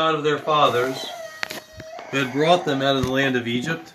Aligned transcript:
God 0.00 0.14
of 0.14 0.24
their 0.24 0.38
fathers, 0.38 1.10
who 2.10 2.24
had 2.24 2.32
brought 2.32 2.64
them 2.64 2.80
out 2.80 2.96
of 2.96 3.04
the 3.04 3.12
land 3.12 3.36
of 3.36 3.46
Egypt. 3.46 3.92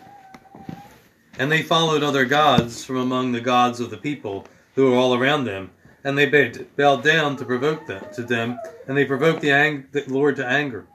And 1.40 1.52
they 1.52 1.64
followed 1.64 2.04
other 2.04 2.26
gods 2.26 2.86
from 2.86 2.98
among 2.98 3.32
the 3.32 3.42
gods 3.42 3.80
of 3.80 3.90
the 3.90 3.98
people 3.98 4.46
who 4.76 4.92
were 4.92 4.96
all 4.96 5.16
around 5.16 5.46
them, 5.46 5.72
and 6.04 6.16
they 6.16 6.28
bowed 6.76 7.04
down 7.04 7.38
to 7.38 7.44
provoke 7.44 7.88
them 7.88 8.06
to 8.14 8.22
them, 8.22 8.60
and 8.88 8.96
they 8.96 9.04
provoked 9.04 9.42
the, 9.42 9.50
ang- 9.50 9.88
the 9.94 10.04
Lord 10.06 10.36
to 10.36 10.46
anger. 10.46 10.86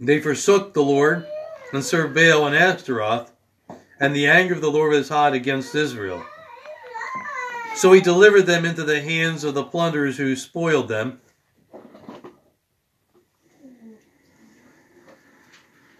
They 0.00 0.18
forsook 0.18 0.72
the 0.72 0.82
Lord 0.82 1.26
and 1.70 1.84
served 1.84 2.14
Baal 2.14 2.46
and 2.46 2.56
Ashtaroth, 2.56 3.30
and 4.00 4.16
the 4.16 4.26
anger 4.26 4.54
of 4.54 4.62
the 4.62 4.70
Lord 4.70 4.92
was 4.92 5.10
hot 5.10 5.34
against 5.34 5.74
Israel. 5.74 6.24
So 7.76 7.92
he 7.92 8.00
delivered 8.00 8.46
them 8.46 8.64
into 8.64 8.84
the 8.84 9.02
hands 9.02 9.44
of 9.44 9.52
the 9.52 9.64
plunderers 9.64 10.16
who 10.16 10.34
spoiled 10.34 10.88
them. 10.88 11.20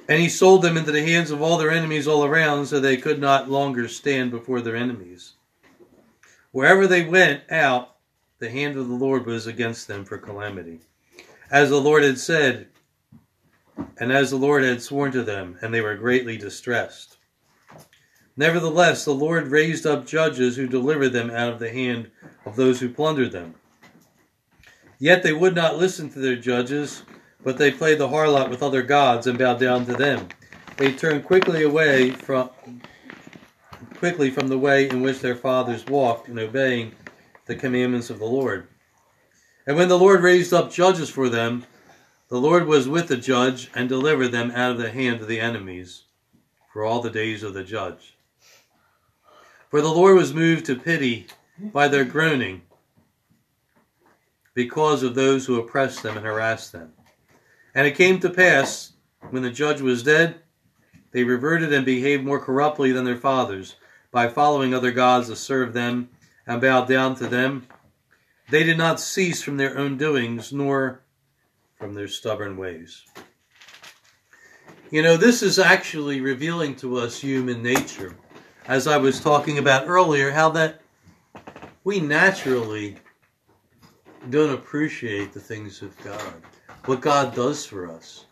And 0.09 0.21
he 0.21 0.29
sold 0.29 0.63
them 0.63 0.77
into 0.77 0.93
the 0.93 1.05
hands 1.05 1.31
of 1.31 1.41
all 1.41 1.57
their 1.57 1.71
enemies 1.71 2.07
all 2.07 2.25
around, 2.25 2.67
so 2.67 2.79
they 2.79 2.97
could 2.97 3.19
not 3.19 3.51
longer 3.51 3.89
stand 3.89 4.31
before 4.31 4.61
their 4.61 4.77
enemies. 4.77 5.33
Wherever 6.53 6.87
they 6.87 7.05
went 7.05 7.43
out, 7.51 7.97
the 8.39 8.51
hand 8.51 8.77
of 8.77 8.89
the 8.89 8.95
Lord 8.95 9.25
was 9.25 9.47
against 9.47 9.89
them 9.89 10.05
for 10.05 10.19
calamity. 10.19 10.81
As 11.51 11.71
the 11.71 11.81
Lord 11.81 12.03
had 12.03 12.19
said, 12.19 12.69
and 13.99 14.13
as 14.13 14.31
the 14.31 14.37
Lord 14.37 14.63
had 14.63 14.83
sworn 14.83 15.13
to 15.13 15.23
them, 15.23 15.59
and 15.63 15.73
they 15.73 15.81
were 15.81 15.97
greatly 15.97 16.37
distressed. 16.37 17.17
Nevertheless, 18.37 19.05
the 19.05 19.15
Lord 19.15 19.49
raised 19.49 19.87
up 19.87 20.07
judges 20.07 20.57
who 20.57 20.67
delivered 20.67 21.11
them 21.11 21.31
out 21.31 21.53
of 21.53 21.61
the 21.61 21.71
hand 21.71 22.11
of 22.45 22.57
those 22.57 22.81
who 22.81 22.89
plundered 22.89 23.33
them. 23.33 23.55
Yet 24.99 25.23
they 25.23 25.33
would 25.33 25.55
not 25.55 25.79
listen 25.79 26.11
to 26.11 26.19
their 26.19 26.37
judges, 26.37 27.03
but 27.45 27.59
they 27.59 27.71
played 27.71 27.99
the 27.99 28.09
harlot 28.09 28.49
with 28.49 28.63
other 28.63 28.83
gods 28.83 29.27
and 29.27 29.39
bowed 29.39 29.61
down 29.61 29.87
to 29.87 29.93
them. 29.93 30.29
They 30.79 30.93
turned 30.93 31.25
quickly 31.25 31.63
away 31.63 32.11
from 32.11 32.51
quickly 33.99 34.31
from 34.31 34.49
the 34.49 34.59
way 34.59 34.89
in 34.89 35.03
which 35.03 35.21
their 35.21 35.37
fathers 35.37 35.87
walked 35.87 36.29
in 36.29 36.39
obeying 36.39 36.93
the 37.47 37.55
commandments 37.55 38.11
of 38.11 38.19
the 38.19 38.25
Lord. 38.25 38.67
And 39.67 39.77
when 39.77 39.89
the 39.89 39.99
Lord 39.99 40.23
raised 40.23 40.53
up 40.53 40.73
judges 40.73 41.09
for 41.09 41.29
them, 41.29 41.65
the 42.29 42.41
Lord 42.41 42.67
was 42.67 42.89
with 42.89 43.09
the 43.09 43.17
judge 43.17 43.71
and 43.75 43.89
delivered 43.89 44.29
them 44.29 44.51
out 44.51 44.73
of 44.73 44.79
the 44.79 44.91
hand 44.91 45.21
of 45.21 45.29
the 45.29 45.41
enemies 45.41 46.05
for 46.73 46.85
all 46.85 47.01
the 47.01 47.11
days 47.11 47.43
of 47.43 47.55
the 47.55 47.65
judge. 47.65 48.17
For 49.71 49.81
the 49.81 49.89
Lord 49.89 50.17
was 50.17 50.35
moved 50.35 50.67
to 50.67 50.77
pity 50.77 51.27
by 51.73 51.89
their 51.89 52.05
groaning 52.05 52.63
because 54.55 55.03
of 55.03 55.15
those 55.15 55.47
who 55.47 55.59
oppressed 55.59 56.03
them 56.03 56.17
and 56.17 56.27
harassed 56.27 56.73
them. 56.73 56.93
And 57.75 57.87
it 57.87 57.97
came 57.97 58.21
to 58.21 58.31
pass, 58.31 58.93
when 59.31 59.43
the 59.43 59.51
judge 59.51 59.81
was 59.81 60.03
dead, 60.03 60.37
they 61.11 61.25
reverted 61.25 61.73
and 61.73 61.85
behaved 61.85 62.25
more 62.25 62.41
corruptly 62.41 62.93
than 62.93 63.05
their 63.05 63.17
fathers, 63.17 63.77
by 64.11 64.29
following 64.29 64.73
other 64.73 64.93
gods 64.93 65.29
to 65.29 65.37
serve 65.37 65.73
them 65.73 66.09
and 66.47 66.61
bow 66.61 66.85
down 66.85 67.17
to 67.17 67.27
them. 67.27 67.67
They 68.51 68.63
did 68.63 68.79
not 68.79 69.01
cease 69.01 69.43
from 69.43 69.57
their 69.57 69.77
own 69.77 69.97
doings, 69.97 70.53
nor 70.53 71.01
from 71.79 71.95
their 71.95 72.09
stubborn 72.09 72.57
ways. 72.57 73.03
You 74.91 75.03
know, 75.03 75.17
this 75.17 75.43
is 75.43 75.59
actually 75.59 76.21
revealing 76.21 76.77
to 76.77 76.99
us 76.99 77.19
human 77.19 77.63
nature. 77.63 78.15
As 78.67 78.87
I 78.87 78.99
was 78.99 79.19
talking 79.19 79.59
about 79.59 79.89
earlier, 79.89 80.31
how 80.31 80.51
that 80.51 80.81
we 81.83 82.01
naturally 82.01 82.97
don't 84.31 84.55
appreciate 84.55 85.33
the 85.33 85.41
things 85.41 85.83
of 85.83 85.97
God, 86.05 86.35
what 86.87 87.01
God 87.01 87.35
does 87.35 87.65
for 87.65 87.91
us. 87.91 88.25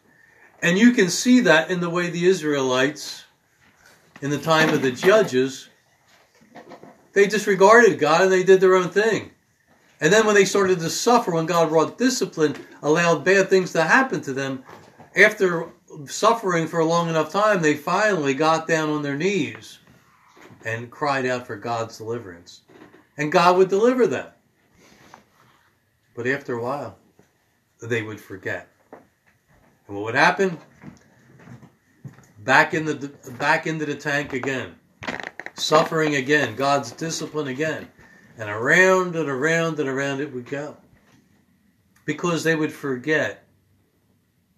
And 0.63 0.79
you 0.79 0.93
can 0.93 1.09
see 1.09 1.41
that 1.41 1.71
in 1.71 1.81
the 1.81 1.91
way 1.91 2.09
the 2.11 2.27
Israelites, 2.27 3.25
in 4.21 4.31
the 4.31 4.39
time 4.39 4.69
of 4.71 4.83
the 4.83 4.93
judges, 4.93 5.69
they 7.13 7.27
disregarded 7.27 7.99
God 7.99 8.23
and 8.23 8.33
they 8.33 8.45
did 8.45 8.61
their 8.61 8.77
own 8.77 8.89
thing. 8.91 9.33
And 10.01 10.13
then 10.13 10.27
when 10.27 10.35
they 10.35 10.45
started 10.45 10.81
to 10.81 10.91
suffer, 10.91 11.33
when 11.33 11.47
God 11.47 11.69
brought 11.69 11.99
discipline, 11.99 12.57
allowed 12.83 13.25
bad 13.25 13.49
things 13.49 13.73
to 13.73 13.83
happen 13.83 14.21
to 14.23 14.33
them, 14.33 14.65
after 15.17 15.69
suffering 16.07 16.67
for 16.67 16.81
a 16.81 16.85
long 16.85 17.09
enough 17.09 17.31
time, 17.31 17.63
they 17.63 17.75
finally 17.75 18.35
got 18.35 18.67
down 18.67 18.91
on 18.91 19.03
their 19.03 19.17
knees 19.17 19.79
and 20.65 20.91
cried 20.91 21.27
out 21.27 21.47
for 21.47 21.57
God's 21.57 21.99
deliverance. 21.99 22.63
And 23.17 23.31
God 23.31 23.57
would 23.59 23.69
deliver 23.69 24.07
them. 24.07 24.29
But 26.15 26.27
after 26.27 26.55
a 26.55 26.63
while, 26.63 26.97
they 27.87 28.03
would 28.03 28.21
forget. 28.21 28.69
And 29.87 29.97
what 29.97 30.05
would 30.05 30.15
happen? 30.15 30.59
Back 32.39 32.75
in 32.75 32.85
the 32.85 33.13
back 33.39 33.67
into 33.67 33.87
the 33.87 33.95
tank 33.95 34.33
again. 34.33 34.75
Suffering 35.55 36.17
again, 36.17 36.57
God's 36.57 36.93
discipline 36.93 37.49
again. 37.49 37.89
And 38.39 38.49
around 38.49 39.17
and 39.17 39.29
around 39.29 39.79
and 39.79 39.89
around 39.89 40.21
it 40.21 40.33
would 40.33 40.47
go. 40.47 40.77
Because 42.05 42.43
they 42.43 42.57
would 42.57 42.73
forget 42.73 43.45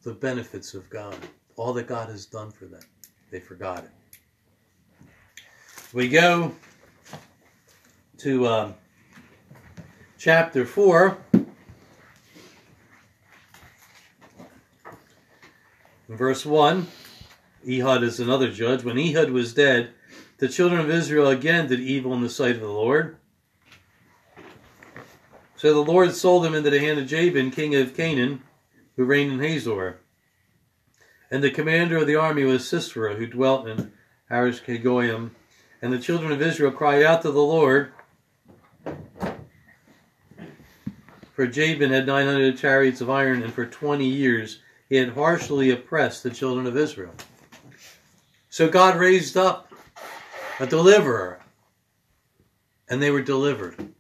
the 0.03 0.13
benefits 0.13 0.75
of 0.75 0.89
God, 0.89 1.17
all 1.57 1.73
that 1.73 1.87
God 1.87 2.09
has 2.09 2.27
done 2.27 2.51
for 2.51 2.67
them. 2.67 2.83
They 3.31 3.41
forgot 3.41 3.85
it. 3.85 3.91
We 5.93 6.09
go 6.09 6.55
to 8.19 8.47
um, 8.47 8.75
chapter 10.19 10.65
4. 10.65 11.19
Verse 16.09 16.45
1 16.45 16.87
Ehud 17.67 18.03
is 18.03 18.21
another 18.21 18.51
judge. 18.51 18.85
When 18.85 18.99
Ehud 18.99 19.31
was 19.31 19.55
dead, 19.55 19.91
the 20.39 20.49
children 20.49 20.81
of 20.81 20.91
Israel 20.91 21.29
again 21.29 21.67
did 21.67 21.81
evil 21.81 22.13
in 22.13 22.21
the 22.21 22.29
sight 22.29 22.57
of 22.57 22.61
the 22.61 22.69
Lord. 22.69 23.17
So 25.57 25.73
the 25.73 25.93
Lord 25.93 26.13
sold 26.13 26.45
them 26.45 26.55
into 26.55 26.69
the 26.69 26.81
hand 26.81 26.99
of 26.99 27.07
Jabin, 27.07 27.51
king 27.51 27.75
of 27.75 27.97
Canaan, 27.97 28.43
who 28.97 29.05
reigned 29.05 29.33
in 29.33 29.41
Hazor. 29.41 29.99
And 31.31 31.43
the 31.43 31.51
commander 31.51 31.97
of 31.97 32.07
the 32.07 32.17
army 32.17 32.45
was 32.45 32.69
Sisera, 32.69 33.15
who 33.15 33.27
dwelt 33.27 33.67
in 33.67 33.93
Harish 34.29 34.63
Kegoyim. 34.63 35.31
And 35.81 35.91
the 35.91 35.99
children 35.99 36.33
of 36.33 36.43
Israel 36.43 36.71
cried 36.71 37.03
out 37.03 37.23
to 37.23 37.31
the 37.31 37.41
Lord, 37.41 37.93
for 41.33 41.47
Jabin 41.47 41.91
had 41.91 42.07
900 42.07 42.59
chariots 42.59 43.01
of 43.01 43.09
iron, 43.09 43.43
and 43.43 43.53
for 43.53 43.65
20 43.65 44.07
years 44.07 44.61
had 44.95 45.11
harshly 45.11 45.71
oppressed 45.71 46.23
the 46.23 46.31
children 46.31 46.67
of 46.67 46.77
Israel. 46.77 47.15
So 48.51 48.69
God 48.69 48.97
raised 48.97 49.37
up 49.37 49.73
a 50.61 50.67
deliverer, 50.67 51.41
and 52.89 53.03
they 53.03 53.11
were 53.11 53.23
delivered. 53.23 53.95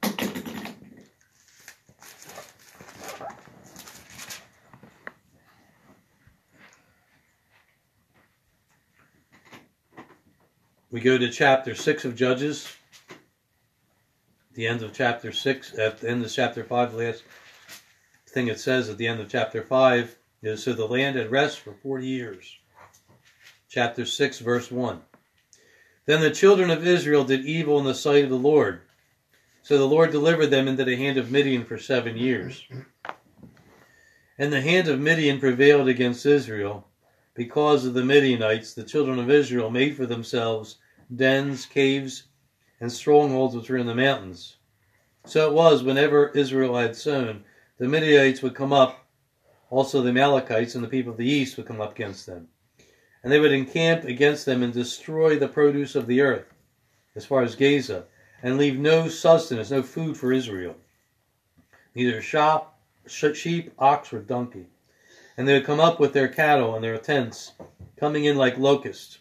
We 10.90 11.00
go 11.00 11.18
to 11.18 11.28
chapter 11.28 11.74
6 11.74 12.04
of 12.04 12.14
Judges. 12.14 12.68
The 14.52 14.68
end 14.68 14.82
of 14.82 14.92
chapter 14.92 15.32
6, 15.32 15.76
at 15.76 15.98
the 15.98 16.08
end 16.08 16.24
of 16.24 16.30
chapter 16.30 16.62
5, 16.62 16.92
the 16.92 16.98
last 16.98 17.24
thing 18.28 18.46
it 18.46 18.60
says 18.60 18.88
at 18.88 18.98
the 18.98 19.08
end 19.08 19.20
of 19.20 19.28
chapter 19.28 19.62
5 19.62 20.16
is 20.46 20.62
So 20.62 20.72
the 20.72 20.86
land 20.86 21.16
had 21.16 21.30
rest 21.30 21.60
for 21.60 21.72
40 21.72 22.06
years. 22.06 22.58
Chapter 23.68 24.04
6, 24.04 24.38
verse 24.40 24.70
1. 24.70 25.00
Then 26.06 26.20
the 26.20 26.30
children 26.30 26.70
of 26.70 26.86
Israel 26.86 27.24
did 27.24 27.44
evil 27.44 27.78
in 27.78 27.84
the 27.84 27.94
sight 27.94 28.24
of 28.24 28.30
the 28.30 28.36
Lord. 28.36 28.82
So 29.62 29.78
the 29.78 29.86
Lord 29.86 30.10
delivered 30.10 30.48
them 30.48 30.68
into 30.68 30.84
the 30.84 30.96
hand 30.96 31.16
of 31.16 31.30
Midian 31.30 31.64
for 31.64 31.78
seven 31.78 32.16
years. 32.16 32.66
And 34.36 34.52
the 34.52 34.60
hand 34.60 34.88
of 34.88 35.00
Midian 35.00 35.40
prevailed 35.40 35.88
against 35.88 36.26
Israel. 36.26 36.86
Because 37.34 37.84
of 37.84 37.94
the 37.94 38.04
Midianites, 38.04 38.74
the 38.74 38.84
children 38.84 39.18
of 39.18 39.30
Israel 39.30 39.70
made 39.70 39.96
for 39.96 40.06
themselves 40.06 40.76
dens, 41.14 41.66
caves, 41.66 42.24
and 42.80 42.92
strongholds 42.92 43.56
which 43.56 43.70
were 43.70 43.78
in 43.78 43.86
the 43.86 43.94
mountains. 43.94 44.56
So 45.24 45.48
it 45.48 45.54
was 45.54 45.82
whenever 45.82 46.28
Israel 46.28 46.76
had 46.76 46.94
sown, 46.94 47.44
the 47.78 47.88
Midianites 47.88 48.42
would 48.42 48.54
come 48.54 48.72
up, 48.72 49.03
also 49.70 50.00
the 50.00 50.10
Amalekites 50.10 50.74
and 50.74 50.84
the 50.84 50.88
people 50.88 51.12
of 51.12 51.18
the 51.18 51.28
east 51.28 51.56
would 51.56 51.66
come 51.66 51.80
up 51.80 51.92
against 51.92 52.26
them. 52.26 52.48
And 53.22 53.32
they 53.32 53.40
would 53.40 53.52
encamp 53.52 54.04
against 54.04 54.46
them 54.46 54.62
and 54.62 54.72
destroy 54.72 55.38
the 55.38 55.48
produce 55.48 55.94
of 55.94 56.06
the 56.06 56.20
earth, 56.20 56.52
as 57.14 57.24
far 57.24 57.42
as 57.42 57.54
Gaza, 57.54 58.04
and 58.42 58.58
leave 58.58 58.78
no 58.78 59.08
sustenance, 59.08 59.70
no 59.70 59.82
food 59.82 60.16
for 60.16 60.32
Israel, 60.32 60.76
neither 61.94 62.20
shop, 62.20 62.78
sheep, 63.06 63.72
ox, 63.78 64.12
or 64.12 64.20
donkey. 64.20 64.66
And 65.36 65.48
they 65.48 65.54
would 65.54 65.64
come 65.64 65.80
up 65.80 65.98
with 65.98 66.12
their 66.12 66.28
cattle 66.28 66.74
and 66.74 66.84
their 66.84 66.98
tents, 66.98 67.52
coming 67.96 68.24
in 68.24 68.36
like 68.36 68.58
locusts 68.58 69.18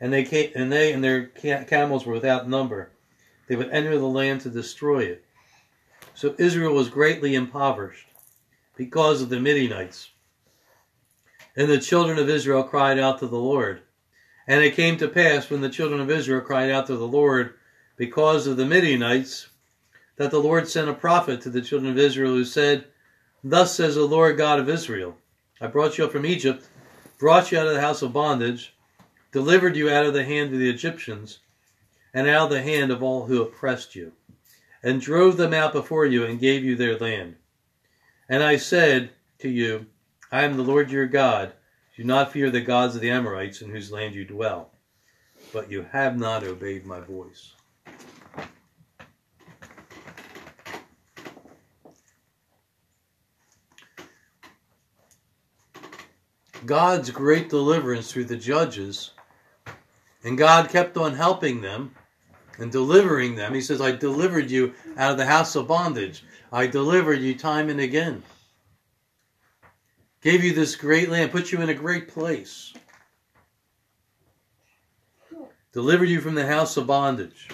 and 0.00 0.12
they 0.12 0.24
came, 0.24 0.50
and 0.54 0.70
they 0.70 0.92
and 0.92 1.02
their 1.02 1.26
camels 1.26 2.06
were 2.06 2.12
without 2.12 2.48
number. 2.48 2.90
They 3.48 3.56
would 3.56 3.70
enter 3.70 3.98
the 3.98 4.06
land 4.06 4.42
to 4.42 4.50
destroy 4.50 5.04
it. 5.04 5.24
So 6.14 6.34
Israel 6.38 6.74
was 6.74 6.88
greatly 6.88 7.34
impoverished. 7.34 8.07
Because 8.78 9.20
of 9.20 9.28
the 9.28 9.40
Midianites. 9.40 10.10
And 11.56 11.68
the 11.68 11.80
children 11.80 12.16
of 12.16 12.30
Israel 12.30 12.62
cried 12.62 12.98
out 12.98 13.18
to 13.18 13.26
the 13.26 13.36
Lord. 13.36 13.82
And 14.46 14.62
it 14.62 14.76
came 14.76 14.96
to 14.98 15.08
pass 15.08 15.50
when 15.50 15.60
the 15.60 15.68
children 15.68 16.00
of 16.00 16.10
Israel 16.10 16.40
cried 16.40 16.70
out 16.70 16.86
to 16.86 16.96
the 16.96 17.06
Lord 17.06 17.54
because 17.96 18.46
of 18.46 18.56
the 18.56 18.64
Midianites, 18.64 19.48
that 20.16 20.30
the 20.30 20.38
Lord 20.38 20.68
sent 20.68 20.88
a 20.88 20.94
prophet 20.94 21.40
to 21.40 21.50
the 21.50 21.60
children 21.60 21.90
of 21.90 21.98
Israel 21.98 22.30
who 22.30 22.44
said, 22.44 22.84
Thus 23.42 23.74
says 23.74 23.96
the 23.96 24.04
Lord 24.04 24.38
God 24.38 24.60
of 24.60 24.68
Israel, 24.68 25.16
I 25.60 25.66
brought 25.66 25.98
you 25.98 26.04
up 26.04 26.12
from 26.12 26.24
Egypt, 26.24 26.68
brought 27.18 27.50
you 27.50 27.58
out 27.58 27.66
of 27.66 27.74
the 27.74 27.80
house 27.80 28.02
of 28.02 28.12
bondage, 28.12 28.74
delivered 29.32 29.76
you 29.76 29.90
out 29.90 30.06
of 30.06 30.14
the 30.14 30.24
hand 30.24 30.52
of 30.52 30.60
the 30.60 30.70
Egyptians, 30.70 31.40
and 32.14 32.28
out 32.28 32.44
of 32.44 32.50
the 32.50 32.62
hand 32.62 32.92
of 32.92 33.02
all 33.02 33.26
who 33.26 33.42
oppressed 33.42 33.96
you, 33.96 34.12
and 34.84 35.00
drove 35.00 35.36
them 35.36 35.52
out 35.52 35.72
before 35.72 36.06
you, 36.06 36.24
and 36.24 36.38
gave 36.38 36.64
you 36.64 36.76
their 36.76 36.96
land. 36.96 37.34
And 38.28 38.42
I 38.42 38.56
said 38.56 39.10
to 39.38 39.48
you, 39.48 39.86
I 40.30 40.44
am 40.44 40.56
the 40.56 40.62
Lord 40.62 40.90
your 40.90 41.06
God. 41.06 41.54
Do 41.96 42.04
not 42.04 42.32
fear 42.32 42.50
the 42.50 42.60
gods 42.60 42.94
of 42.94 43.00
the 43.00 43.10
Amorites 43.10 43.62
in 43.62 43.70
whose 43.70 43.90
land 43.90 44.14
you 44.14 44.24
dwell. 44.24 44.70
But 45.52 45.70
you 45.70 45.86
have 45.92 46.18
not 46.18 46.44
obeyed 46.44 46.84
my 46.84 47.00
voice. 47.00 47.54
God's 56.66 57.10
great 57.10 57.48
deliverance 57.48 58.12
through 58.12 58.26
the 58.26 58.36
judges, 58.36 59.12
and 60.22 60.36
God 60.36 60.68
kept 60.68 60.98
on 60.98 61.14
helping 61.14 61.62
them 61.62 61.94
and 62.58 62.70
delivering 62.70 63.36
them. 63.36 63.54
He 63.54 63.62
says, 63.62 63.80
I 63.80 63.92
delivered 63.92 64.50
you 64.50 64.74
out 64.96 65.12
of 65.12 65.16
the 65.16 65.24
house 65.24 65.56
of 65.56 65.68
bondage. 65.68 66.24
I 66.52 66.66
delivered 66.66 67.20
you 67.20 67.34
time 67.36 67.68
and 67.68 67.80
again. 67.80 68.22
Gave 70.22 70.42
you 70.42 70.52
this 70.52 70.76
great 70.76 71.08
land, 71.08 71.30
put 71.30 71.52
you 71.52 71.60
in 71.60 71.68
a 71.68 71.74
great 71.74 72.08
place. 72.08 72.72
Delivered 75.72 76.08
you 76.08 76.20
from 76.20 76.34
the 76.34 76.46
house 76.46 76.76
of 76.76 76.86
bondage, 76.86 77.48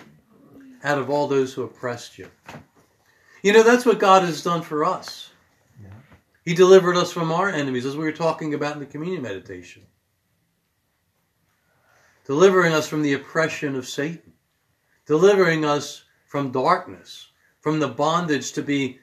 out 0.82 0.98
of 0.98 1.10
all 1.10 1.26
those 1.26 1.52
who 1.52 1.62
oppressed 1.62 2.16
you. 2.18 2.30
You 3.42 3.52
know, 3.52 3.62
that's 3.62 3.84
what 3.84 3.98
God 3.98 4.22
has 4.22 4.42
done 4.42 4.62
for 4.62 4.84
us. 4.84 5.30
He 6.44 6.54
delivered 6.54 6.96
us 6.96 7.10
from 7.10 7.32
our 7.32 7.48
enemies, 7.48 7.86
as 7.86 7.96
we 7.96 8.04
were 8.04 8.12
talking 8.12 8.54
about 8.54 8.74
in 8.74 8.80
the 8.80 8.86
communion 8.86 9.22
meditation. 9.22 9.82
Delivering 12.26 12.72
us 12.72 12.88
from 12.88 13.02
the 13.02 13.14
oppression 13.14 13.76
of 13.76 13.86
Satan. 13.86 14.32
Delivering 15.06 15.64
us 15.64 16.04
from 16.26 16.52
darkness, 16.52 17.28
from 17.64 17.80
the 17.80 17.88
bondage 17.88 18.52
to 18.52 18.60
be 18.60 18.98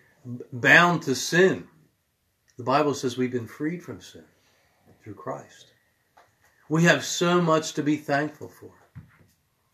bound 0.53 1.01
to 1.01 1.15
sin. 1.15 1.67
The 2.57 2.63
Bible 2.63 2.93
says 2.93 3.17
we've 3.17 3.31
been 3.31 3.47
freed 3.47 3.81
from 3.81 3.99
sin 4.01 4.23
through 5.03 5.15
Christ. 5.15 5.71
We 6.69 6.83
have 6.83 7.03
so 7.03 7.41
much 7.41 7.73
to 7.73 7.81
be 7.81 7.97
thankful 7.97 8.49
for. 8.49 8.69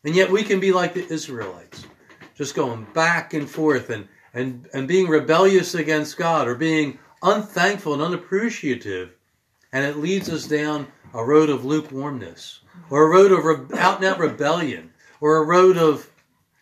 And 0.05 0.15
yet 0.15 0.31
we 0.31 0.41
can 0.41 0.61
be 0.61 0.71
like 0.71 0.93
the 0.93 1.05
Israelites, 1.05 1.85
just 2.33 2.55
going 2.55 2.87
back 2.93 3.33
and 3.33 3.49
forth 3.49 3.89
and, 3.89 4.07
and, 4.33 4.69
and 4.73 4.87
being 4.87 5.09
rebellious 5.09 5.75
against 5.75 6.15
God 6.15 6.47
or 6.47 6.55
being 6.55 6.97
unthankful 7.21 7.91
and 7.91 8.01
unappreciative. 8.01 9.15
And 9.73 9.83
it 9.83 9.97
leads 9.97 10.29
us 10.29 10.47
down 10.47 10.87
a 11.13 11.25
road 11.25 11.49
of 11.49 11.65
lukewarmness 11.65 12.61
or 12.89 13.03
a 13.03 13.09
road 13.09 13.33
of 13.33 13.43
re- 13.43 13.77
out 13.77 13.97
and 13.97 14.05
out 14.05 14.19
rebellion 14.19 14.93
or 15.19 15.35
a 15.35 15.45
road 15.45 15.75
of 15.75 16.09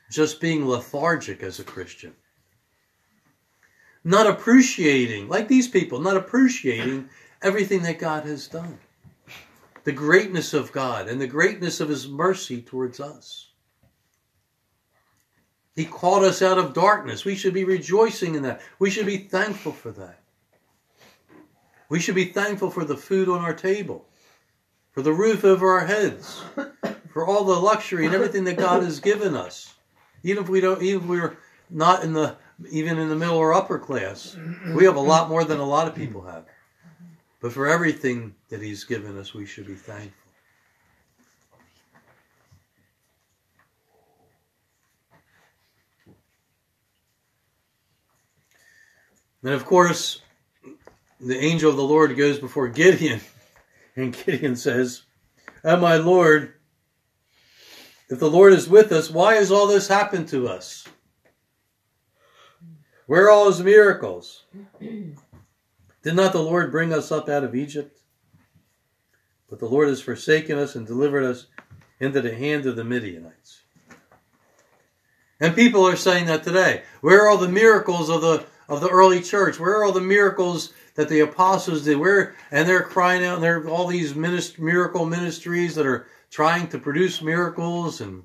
just 0.10 0.40
being 0.40 0.68
lethargic 0.68 1.44
as 1.44 1.60
a 1.60 1.64
Christian. 1.64 2.14
Not 4.04 4.28
appreciating, 4.28 5.30
like 5.30 5.48
these 5.48 5.68
people, 5.68 6.00
not 6.00 6.18
appreciating 6.18 7.10
everything 7.42 7.82
that 7.84 8.00
God 8.00 8.24
has 8.26 8.48
done. 8.48 8.78
The 9.84 9.92
greatness 9.92 10.54
of 10.54 10.72
God 10.72 11.08
and 11.08 11.20
the 11.20 11.28
greatness 11.28 11.80
of 11.80 11.90
His 11.90 12.08
mercy 12.08 12.62
towards 12.62 13.00
us. 13.00 13.50
He 15.76 15.86
called 15.86 16.24
us 16.24 16.42
out 16.42 16.58
of 16.58 16.74
darkness. 16.74 17.26
We 17.26 17.36
should 17.36 17.54
be 17.54 17.66
rejoicing 17.66 18.36
in 18.36 18.44
that. 18.44 18.62
We 18.80 18.90
should 18.90 19.06
be 19.06 19.18
thankful 19.18 19.74
for 19.74 19.92
that. 19.92 20.20
We 21.90 22.00
should 22.00 22.16
be 22.16 22.26
thankful 22.26 22.72
for 22.72 22.86
the 22.86 22.98
food 22.98 23.30
on 23.30 23.42
our 23.42 23.54
table, 23.54 24.08
for 24.92 25.02
the 25.02 25.14
roof 25.14 25.44
over 25.44 25.72
our 25.72 25.86
heads, 25.86 26.42
for 27.12 27.26
all 27.26 27.44
the 27.44 27.54
luxury 27.54 28.06
and 28.06 28.16
everything 28.16 28.46
that 28.46 28.58
God 28.58 28.82
has 28.82 29.00
given 29.00 29.36
us. 29.36 29.75
Even 30.26 30.44
if 30.44 30.50
we 30.50 30.60
don't, 30.60 30.82
even 30.82 31.04
if 31.04 31.08
we're 31.08 31.38
not 31.70 32.04
in 32.04 32.14
the, 32.14 32.36
even 32.72 32.98
in 32.98 33.10
the 33.10 33.16
middle 33.16 33.38
or 33.38 33.54
upper 33.54 33.78
class, 33.78 34.36
we 34.74 34.86
have 34.86 34.96
a 34.96 35.00
lot 35.00 35.30
more 35.30 35.44
than 35.44 35.60
a 35.60 35.66
lot 35.66 35.88
of 35.88 35.94
people 35.94 36.24
have. 36.24 36.46
But 37.42 37.54
for 37.54 37.68
everything 37.68 38.34
that 38.50 38.60
He's 38.60 38.86
given 38.86 39.20
us, 39.20 39.36
we 39.36 39.46
should 39.46 39.68
be 39.68 39.76
thankful. 39.76 40.12
And 49.44 49.54
of 49.54 49.64
course, 49.64 50.22
the 51.22 51.38
angel 51.38 51.70
of 51.70 51.78
the 51.78 51.84
Lord 51.84 52.18
goes 52.18 52.40
before 52.40 52.68
Gideon, 52.70 53.22
and 53.96 54.12
Gideon 54.12 54.56
says, 54.56 55.04
Oh, 55.64 55.78
my 55.78 55.98
Lord, 55.98 56.55
if 58.10 58.20
the 58.20 58.30
Lord 58.30 58.54
is 58.54 58.70
with 58.70 58.92
us, 58.92 59.10
why 59.10 59.36
has 59.36 59.52
all 59.52 59.68
this 59.68 59.88
happened 59.88 60.28
to 60.30 60.48
us? 60.48 60.86
Where 63.08 63.26
are 63.26 63.30
all 63.30 63.48
his 63.48 63.62
miracles? 63.62 64.44
Did 64.80 66.16
not 66.16 66.34
the 66.34 66.42
Lord 66.42 66.72
bring 66.72 66.94
us 66.94 67.12
up 67.12 67.30
out 67.30 67.44
of 67.44 67.56
Egypt? 67.56 68.00
But 69.50 69.60
the 69.60 69.68
Lord 69.68 69.88
has 69.90 70.02
forsaken 70.02 70.58
us 70.58 70.76
and 70.76 70.88
delivered 70.88 71.24
us 71.24 71.48
into 72.00 72.22
the 72.22 72.34
hand 72.34 72.66
of 72.66 72.76
the 72.76 72.84
Midianites. 72.84 73.62
And 75.40 75.56
people 75.56 75.88
are 75.88 75.96
saying 75.96 76.28
that 76.28 76.44
today. 76.44 76.84
Where 77.02 77.24
are 77.24 77.30
all 77.30 77.38
the 77.38 77.48
miracles 77.48 78.10
of 78.10 78.22
the 78.22 78.46
of 78.68 78.82
the 78.82 78.90
early 78.90 79.22
church? 79.22 79.60
Where 79.60 79.78
are 79.80 79.84
all 79.84 79.92
the 79.92 80.02
miracles 80.02 80.74
that 80.96 81.10
the 81.10 81.20
apostles 81.20 81.84
did? 81.84 81.98
Where 81.98 82.36
and 82.52 82.68
they're 82.68 82.84
crying 82.84 83.24
out. 83.24 83.36
And 83.36 83.44
there 83.44 83.60
are 83.60 83.70
all 83.70 83.88
these 83.88 84.14
minist- 84.14 84.58
miracle 84.60 85.06
ministries 85.06 85.76
that 85.76 85.86
are 85.86 86.08
trying 86.30 86.68
to 86.70 86.80
produce 86.80 87.22
miracles 87.22 88.02
and 88.02 88.24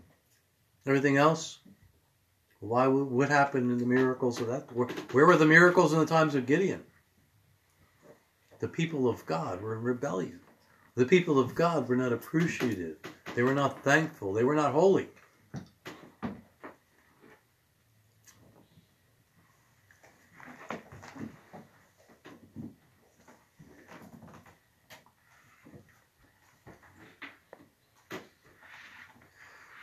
everything 0.87 1.17
else. 1.17 1.59
Why? 2.61 2.87
What 2.87 3.29
happened 3.31 3.71
in 3.71 3.79
the 3.79 3.87
miracles 3.87 4.41
of 4.41 4.49
that? 4.49 4.71
Where, 4.73 4.89
where 5.13 5.27
were 5.27 5.37
the 5.37 5.47
miracles 5.47 5.93
in 5.93 5.99
the 5.99 6.07
times 6.07 6.35
of 6.35 6.47
Gideon? 6.47 6.83
The 8.59 8.69
people 8.69 9.09
of 9.09 9.25
God 9.25 9.63
were 9.63 9.75
in 9.75 9.83
rebellion. 9.83 10.41
The 10.95 11.07
people 11.07 11.39
of 11.39 11.55
God 11.55 11.89
were 11.89 11.97
not 11.97 12.13
appreciative. 12.13 12.97
They 13.35 13.43
were 13.43 13.55
not 13.55 13.83
thankful. 13.83 14.35
They 14.35 14.45
were 14.45 14.55
not 14.55 14.73
holy. 14.73 15.09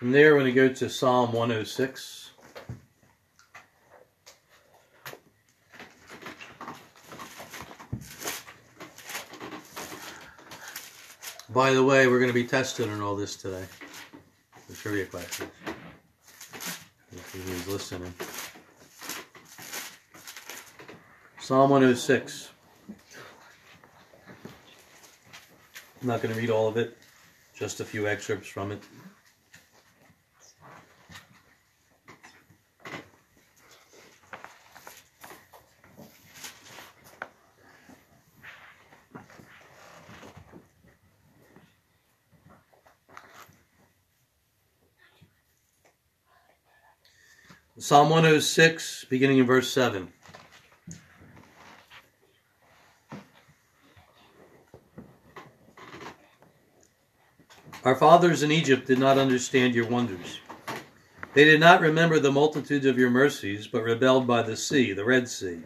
From 0.07 0.13
there, 0.13 0.35
we're 0.35 0.39
going 0.39 0.53
to 0.55 0.69
go 0.69 0.73
to 0.73 0.89
Psalm 0.89 1.33
106. 1.33 2.31
By 11.49 11.73
the 11.73 11.83
way, 11.83 12.07
we're 12.07 12.19
going 12.19 12.29
to 12.29 12.33
be 12.33 12.45
tested 12.45 12.87
on 12.87 13.01
all 13.01 13.17
this 13.17 13.35
today. 13.35 13.65
The 14.69 14.75
trivia 14.75 15.07
questions. 15.07 15.51
If 17.11 17.33
he's 17.33 17.67
listening. 17.67 18.13
Psalm 21.41 21.69
106. 21.69 22.51
I'm 26.01 26.07
not 26.07 26.21
going 26.21 26.33
to 26.33 26.39
read 26.39 26.49
all 26.49 26.69
of 26.69 26.77
it, 26.77 26.97
just 27.53 27.81
a 27.81 27.83
few 27.83 28.07
excerpts 28.07 28.47
from 28.47 28.71
it. 28.71 28.81
Psalm 47.79 48.09
106, 48.09 49.05
beginning 49.07 49.37
in 49.37 49.45
verse 49.45 49.71
7. 49.71 50.11
Our 57.83 57.95
fathers 57.95 58.41
in 58.41 58.51
Egypt 58.51 58.87
did 58.87 58.97
not 58.97 59.19
understand 59.19 59.75
your 59.75 59.87
wonders. 59.87 60.39
They 61.35 61.43
did 61.43 61.59
not 61.59 61.81
remember 61.81 62.17
the 62.17 62.31
multitudes 62.31 62.87
of 62.87 62.97
your 62.97 63.11
mercies, 63.11 63.67
but 63.67 63.83
rebelled 63.83 64.25
by 64.25 64.41
the 64.41 64.57
sea, 64.57 64.91
the 64.93 65.05
Red 65.05 65.29
Sea. 65.29 65.59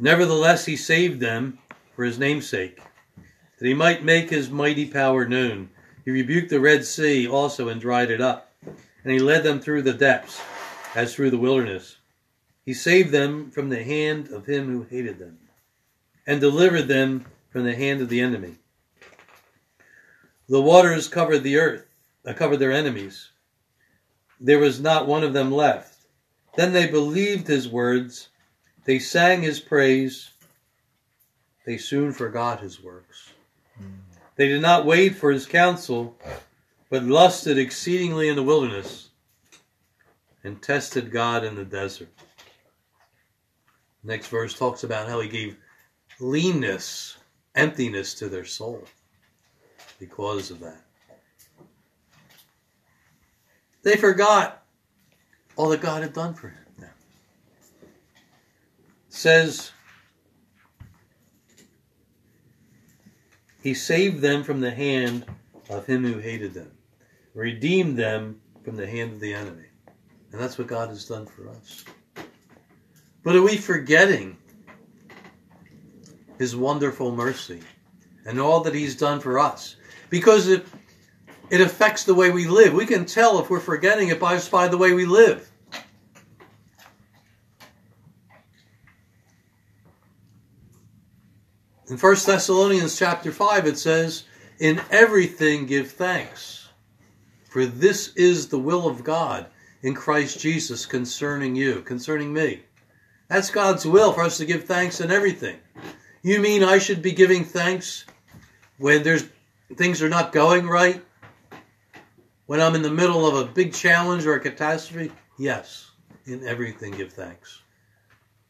Nevertheless, 0.00 0.64
he 0.64 0.76
saved 0.76 1.20
them 1.20 1.60
for 1.94 2.04
his 2.04 2.18
name's 2.18 2.48
sake, 2.48 2.80
that 3.60 3.66
he 3.66 3.74
might 3.74 4.02
make 4.02 4.28
his 4.28 4.50
mighty 4.50 4.86
power 4.86 5.24
known. 5.24 5.70
He 6.04 6.10
rebuked 6.10 6.50
the 6.50 6.58
Red 6.58 6.84
Sea 6.84 7.28
also 7.28 7.68
and 7.68 7.80
dried 7.80 8.10
it 8.10 8.20
up, 8.20 8.45
and 9.06 9.14
he 9.14 9.20
led 9.20 9.44
them 9.44 9.60
through 9.60 9.82
the 9.82 9.92
depths, 9.92 10.42
as 10.96 11.14
through 11.14 11.30
the 11.30 11.38
wilderness. 11.38 11.98
He 12.64 12.74
saved 12.74 13.12
them 13.12 13.52
from 13.52 13.68
the 13.68 13.84
hand 13.84 14.32
of 14.32 14.46
him 14.46 14.66
who 14.66 14.82
hated 14.82 15.20
them, 15.20 15.38
and 16.26 16.40
delivered 16.40 16.88
them 16.88 17.24
from 17.48 17.62
the 17.62 17.76
hand 17.76 18.02
of 18.02 18.08
the 18.08 18.20
enemy. 18.20 18.56
The 20.48 20.60
waters 20.60 21.06
covered 21.06 21.44
the 21.44 21.56
earth, 21.56 21.86
uh, 22.26 22.32
covered 22.32 22.56
their 22.56 22.72
enemies. 22.72 23.30
There 24.40 24.58
was 24.58 24.80
not 24.80 25.06
one 25.06 25.22
of 25.22 25.32
them 25.32 25.52
left. 25.52 25.94
Then 26.56 26.72
they 26.72 26.88
believed 26.88 27.46
his 27.46 27.68
words. 27.68 28.30
They 28.86 28.98
sang 28.98 29.40
his 29.40 29.60
praise. 29.60 30.30
They 31.64 31.76
soon 31.76 32.10
forgot 32.10 32.58
his 32.58 32.82
works. 32.82 33.30
They 34.34 34.48
did 34.48 34.62
not 34.62 34.84
wait 34.84 35.14
for 35.14 35.30
his 35.30 35.46
counsel, 35.46 36.18
but 36.88 37.02
lusted 37.02 37.58
exceedingly 37.58 38.28
in 38.28 38.36
the 38.36 38.42
wilderness 38.42 39.10
and 40.44 40.62
tested 40.62 41.10
God 41.10 41.44
in 41.44 41.54
the 41.54 41.64
desert. 41.64 42.08
Next 44.04 44.28
verse 44.28 44.56
talks 44.56 44.84
about 44.84 45.08
how 45.08 45.20
he 45.20 45.28
gave 45.28 45.56
leanness, 46.20 47.16
emptiness 47.54 48.14
to 48.14 48.28
their 48.28 48.44
soul 48.44 48.84
because 49.98 50.50
of 50.50 50.60
that. 50.60 50.82
They 53.82 53.96
forgot 53.96 54.64
all 55.56 55.68
that 55.70 55.80
God 55.80 56.02
had 56.02 56.12
done 56.12 56.34
for 56.34 56.48
them. 56.78 56.90
says 59.08 59.72
he 63.62 63.72
saved 63.72 64.20
them 64.20 64.44
from 64.44 64.60
the 64.60 64.70
hand 64.70 65.24
of 65.70 65.86
him 65.86 66.04
who 66.04 66.18
hated 66.18 66.54
them, 66.54 66.70
redeemed 67.36 67.98
them 67.98 68.40
from 68.64 68.76
the 68.76 68.86
hand 68.86 69.12
of 69.12 69.20
the 69.20 69.32
enemy. 69.32 69.66
And 70.32 70.40
that's 70.40 70.58
what 70.58 70.66
God 70.66 70.88
has 70.88 71.04
done 71.04 71.26
for 71.26 71.50
us. 71.50 71.84
But 73.22 73.36
are 73.36 73.42
we 73.42 73.58
forgetting 73.58 74.38
his 76.38 76.56
wonderful 76.56 77.14
mercy 77.14 77.60
and 78.24 78.40
all 78.40 78.60
that 78.60 78.74
he's 78.74 78.96
done 78.96 79.20
for 79.20 79.38
us? 79.38 79.76
Because 80.08 80.48
it 80.48 80.66
it 81.48 81.60
affects 81.60 82.02
the 82.02 82.14
way 82.14 82.30
we 82.30 82.48
live. 82.48 82.72
We 82.72 82.86
can 82.86 83.04
tell 83.04 83.38
if 83.38 83.50
we're 83.50 83.60
forgetting 83.60 84.08
it 84.08 84.18
by, 84.18 84.40
by 84.50 84.66
the 84.66 84.76
way 84.76 84.94
we 84.94 85.06
live. 85.06 85.48
In 91.88 91.96
1 91.96 92.16
Thessalonians 92.26 92.98
chapter 92.98 93.30
5 93.30 93.66
it 93.66 93.78
says, 93.78 94.24
"In 94.58 94.80
everything 94.90 95.66
give 95.66 95.92
thanks, 95.92 96.65
for 97.56 97.64
this 97.64 98.12
is 98.16 98.48
the 98.48 98.58
will 98.58 98.86
of 98.86 99.02
God 99.02 99.46
in 99.80 99.94
Christ 99.94 100.38
Jesus 100.38 100.84
concerning 100.84 101.56
you, 101.56 101.80
concerning 101.80 102.30
me." 102.30 102.62
That's 103.28 103.48
God's 103.48 103.86
will 103.86 104.12
for 104.12 104.24
us 104.24 104.36
to 104.36 104.44
give 104.44 104.64
thanks 104.64 105.00
in 105.00 105.10
everything. 105.10 105.58
You 106.20 106.38
mean 106.40 106.62
I 106.62 106.76
should 106.76 107.00
be 107.00 107.12
giving 107.12 107.46
thanks 107.46 108.04
when 108.76 109.02
there's 109.02 109.24
things 109.74 110.02
are 110.02 110.10
not 110.10 110.34
going 110.34 110.68
right? 110.68 111.02
When 112.44 112.60
I'm 112.60 112.74
in 112.74 112.82
the 112.82 112.90
middle 112.90 113.26
of 113.26 113.36
a 113.36 113.50
big 113.50 113.72
challenge 113.72 114.26
or 114.26 114.34
a 114.34 114.40
catastrophe? 114.40 115.10
Yes, 115.38 115.92
in 116.26 116.46
everything 116.46 116.92
give 116.92 117.14
thanks. 117.14 117.62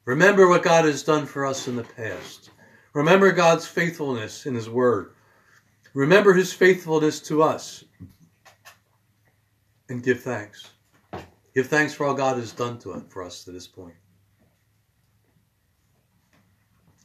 Remember 0.05 0.49
what 0.49 0.65
God 0.65 0.85
has 0.85 1.05
done 1.05 1.27
for 1.27 1.47
us 1.47 1.69
in 1.69 1.77
the 1.77 1.85
past. 1.85 2.51
Remember 2.93 3.31
God's 3.31 3.69
faithfulness 3.69 4.47
in 4.47 4.57
His 4.57 4.69
Word. 4.69 5.13
Remember 5.95 6.35
His 6.35 6.53
faithfulness 6.53 7.21
to 7.21 7.45
us. 7.45 7.85
And 9.89 10.03
give 10.03 10.21
thanks. 10.21 10.71
Give 11.55 11.67
thanks 11.67 11.95
for 11.95 12.07
all 12.07 12.15
God 12.15 12.37
has 12.37 12.53
done 12.53 12.79
to 12.81 12.93
us, 12.93 13.03
for 13.09 13.23
us 13.23 13.45
to 13.45 13.53
this 13.53 13.67
point. 13.67 13.95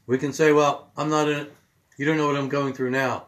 We 0.07 0.17
can 0.17 0.33
say, 0.33 0.51
well, 0.51 0.91
I'm 0.97 1.09
not 1.09 1.29
in 1.29 1.39
it. 1.39 1.53
You 1.97 2.05
don't 2.05 2.17
know 2.17 2.27
what 2.27 2.35
I'm 2.35 2.49
going 2.49 2.73
through 2.73 2.91
now. 2.91 3.27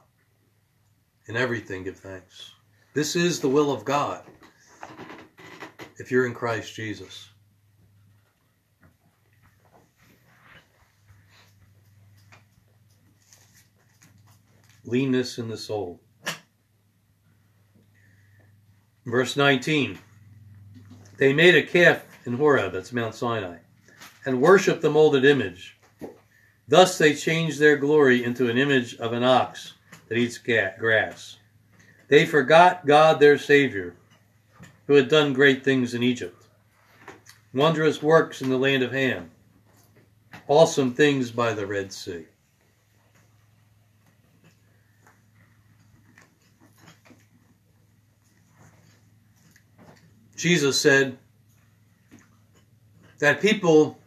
In 1.27 1.37
everything, 1.37 1.83
give 1.83 1.97
thanks. 1.97 2.51
This 2.93 3.15
is 3.15 3.39
the 3.39 3.47
will 3.47 3.71
of 3.71 3.85
God 3.85 4.23
if 5.97 6.11
you're 6.11 6.25
in 6.25 6.33
Christ 6.33 6.75
Jesus. 6.75 7.29
Leanness 14.85 15.37
in 15.37 15.47
the 15.47 15.57
soul. 15.57 16.01
Verse 19.13 19.37
19 19.37 19.99
They 21.17 21.33
made 21.33 21.53
a 21.53 21.61
calf 21.61 22.03
in 22.25 22.33
Horeb, 22.33 22.73
that's 22.73 22.91
Mount 22.91 23.13
Sinai, 23.13 23.57
and 24.25 24.41
worshiped 24.41 24.81
the 24.81 24.89
molded 24.89 25.23
image. 25.23 25.77
Thus 26.67 26.97
they 26.97 27.13
changed 27.13 27.59
their 27.59 27.77
glory 27.77 28.23
into 28.23 28.49
an 28.49 28.57
image 28.57 28.95
of 28.95 29.13
an 29.13 29.23
ox 29.23 29.73
that 30.07 30.17
eats 30.17 30.39
grass. 30.39 31.37
They 32.07 32.25
forgot 32.25 32.87
God 32.87 33.19
their 33.19 33.37
Savior, 33.37 33.93
who 34.87 34.95
had 34.95 35.09
done 35.09 35.33
great 35.33 35.63
things 35.63 35.93
in 35.93 36.01
Egypt, 36.01 36.47
wondrous 37.53 38.01
works 38.01 38.41
in 38.41 38.49
the 38.49 38.57
land 38.57 38.81
of 38.81 38.93
Ham, 38.93 39.29
awesome 40.47 40.91
things 40.91 41.29
by 41.29 41.53
the 41.53 41.67
Red 41.67 41.93
Sea. 41.93 42.25
Jesus 50.43 50.77
said 50.77 51.17
that 53.19 53.39
people 53.39 53.97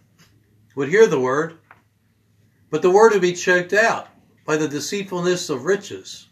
would 0.74 0.90
hear 0.90 1.06
the 1.06 1.18
word, 1.18 1.56
but 2.68 2.82
the 2.82 2.90
word 2.90 3.12
would 3.12 3.22
be 3.22 3.32
choked 3.32 3.72
out 3.72 4.08
by 4.44 4.58
the 4.58 4.68
deceitfulness 4.68 5.48
of 5.48 5.64
riches 5.64 6.28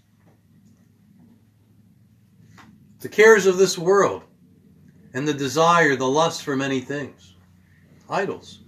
the 3.00 3.08
cares 3.08 3.46
of 3.46 3.56
this 3.56 3.78
world, 3.78 4.24
and 5.14 5.26
the 5.26 5.32
desire, 5.34 5.96
the 5.96 6.06
lust 6.06 6.42
for 6.42 6.54
many 6.54 6.80
things. 6.80 7.34
Idols. 8.08 8.60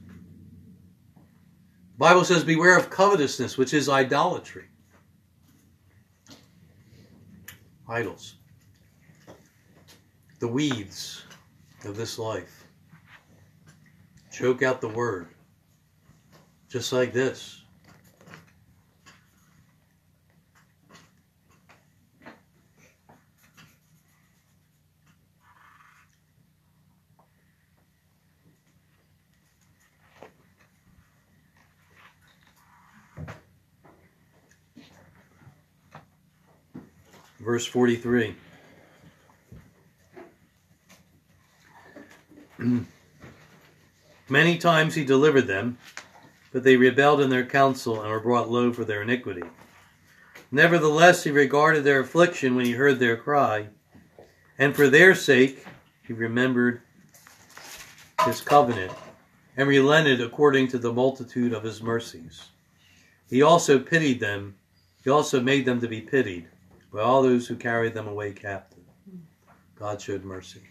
The 1.14 1.98
Bible 1.98 2.24
says, 2.24 2.44
Beware 2.44 2.78
of 2.78 2.88
covetousness, 2.88 3.58
which 3.58 3.74
is 3.74 3.88
idolatry. 3.90 4.66
Idols. 7.88 8.36
The 10.38 10.48
weeds 10.48 11.24
of 11.84 11.96
this 11.96 12.18
life. 12.18 12.64
Choke 14.30 14.62
out 14.62 14.80
the 14.80 14.88
word. 14.88 15.28
Just 16.68 16.92
like 16.92 17.12
this. 17.12 17.62
Verse 37.38 37.64
43. 37.64 38.34
Many 44.28 44.58
times 44.58 44.94
he 44.94 45.04
delivered 45.04 45.46
them, 45.46 45.78
but 46.52 46.64
they 46.64 46.76
rebelled 46.76 47.20
in 47.20 47.30
their 47.30 47.46
counsel 47.46 48.00
and 48.00 48.10
were 48.10 48.20
brought 48.20 48.50
low 48.50 48.72
for 48.72 48.84
their 48.84 49.02
iniquity. 49.02 49.42
Nevertheless, 50.50 51.24
he 51.24 51.30
regarded 51.30 51.84
their 51.84 52.00
affliction 52.00 52.54
when 52.54 52.64
he 52.64 52.72
heard 52.72 52.98
their 52.98 53.16
cry, 53.16 53.68
and 54.58 54.74
for 54.74 54.88
their 54.88 55.14
sake 55.14 55.64
he 56.02 56.12
remembered 56.12 56.82
his 58.24 58.40
covenant 58.40 58.92
and 59.56 59.68
relented 59.68 60.20
according 60.20 60.68
to 60.68 60.78
the 60.78 60.92
multitude 60.92 61.52
of 61.52 61.62
his 61.62 61.82
mercies. 61.82 62.48
He 63.28 63.42
also 63.42 63.78
pitied 63.78 64.20
them, 64.20 64.54
he 65.02 65.10
also 65.10 65.40
made 65.40 65.64
them 65.64 65.80
to 65.80 65.88
be 65.88 66.00
pitied 66.00 66.48
by 66.92 67.00
all 67.00 67.22
those 67.22 67.46
who 67.46 67.56
carried 67.56 67.94
them 67.94 68.06
away 68.08 68.32
captive. 68.32 68.84
God 69.78 70.00
showed 70.00 70.24
mercy. 70.24 70.62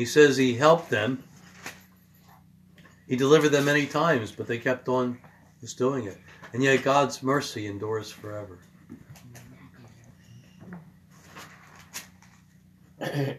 He 0.00 0.06
says 0.06 0.38
he 0.38 0.54
helped 0.54 0.88
them. 0.88 1.22
He 3.06 3.16
delivered 3.16 3.50
them 3.50 3.66
many 3.66 3.84
times, 3.84 4.32
but 4.32 4.46
they 4.46 4.56
kept 4.56 4.88
on 4.88 5.18
just 5.60 5.76
doing 5.76 6.06
it. 6.06 6.16
And 6.54 6.62
yet 6.62 6.82
God's 6.82 7.22
mercy 7.22 7.66
endures 7.66 8.10
forever. 8.10 8.58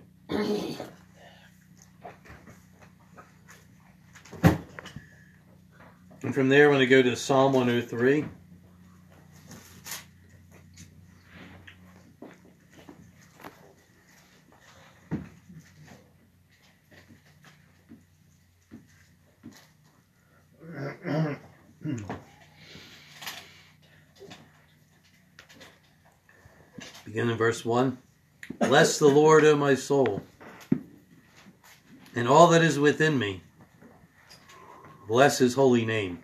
And 6.24 6.36
from 6.36 6.50
there, 6.50 6.68
I'm 6.68 6.74
going 6.74 6.82
to 6.82 6.86
go 6.86 7.01
to 7.01 7.15
Psalm 7.15 7.53
103. 7.53 8.25
Verse 27.42 27.66
1. 27.66 27.98
Bless 28.60 29.00
the 29.00 29.08
Lord, 29.08 29.44
O 29.46 29.56
my 29.56 29.74
soul, 29.74 30.22
and 32.16 32.28
all 32.28 32.46
that 32.50 32.62
is 32.62 32.78
within 32.78 33.18
me. 33.18 33.42
Bless 35.08 35.40
his 35.40 35.56
holy 35.56 35.84
name. 35.84 36.20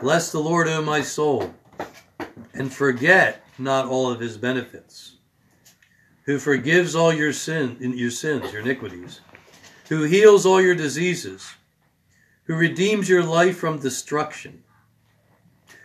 Bless 0.00 0.32
the 0.32 0.40
Lord, 0.40 0.66
O 0.66 0.82
my 0.82 1.02
soul, 1.02 1.54
and 2.52 2.72
forget 2.72 3.44
not 3.58 3.86
all 3.86 4.10
of 4.10 4.18
his 4.18 4.36
benefits, 4.36 5.18
who 6.24 6.40
forgives 6.40 6.96
all 6.96 7.12
your 7.12 7.32
sin, 7.32 7.76
your 7.78 8.10
sins, 8.10 8.52
your 8.52 8.62
iniquities, 8.62 9.20
who 9.88 10.02
heals 10.02 10.44
all 10.44 10.60
your 10.60 10.74
diseases, 10.74 11.48
who 12.42 12.56
redeems 12.56 13.08
your 13.08 13.22
life 13.22 13.56
from 13.56 13.78
destruction, 13.78 14.64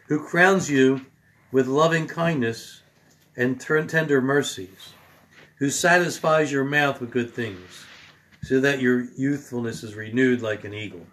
who 0.07 0.25
crowns 0.25 0.71
you 0.71 1.05
with 1.51 1.67
loving 1.67 2.07
kindness 2.07 2.81
and 3.37 3.59
tender 3.59 4.21
mercies, 4.21 4.93
who 5.57 5.69
satisfies 5.69 6.51
your 6.51 6.63
mouth 6.63 7.01
with 7.01 7.11
good 7.11 7.31
things, 7.31 7.85
so 8.43 8.59
that 8.59 8.81
your 8.81 9.05
youthfulness 9.15 9.83
is 9.83 9.95
renewed 9.95 10.41
like 10.41 10.63
an 10.63 10.73
eagle. 10.73 11.05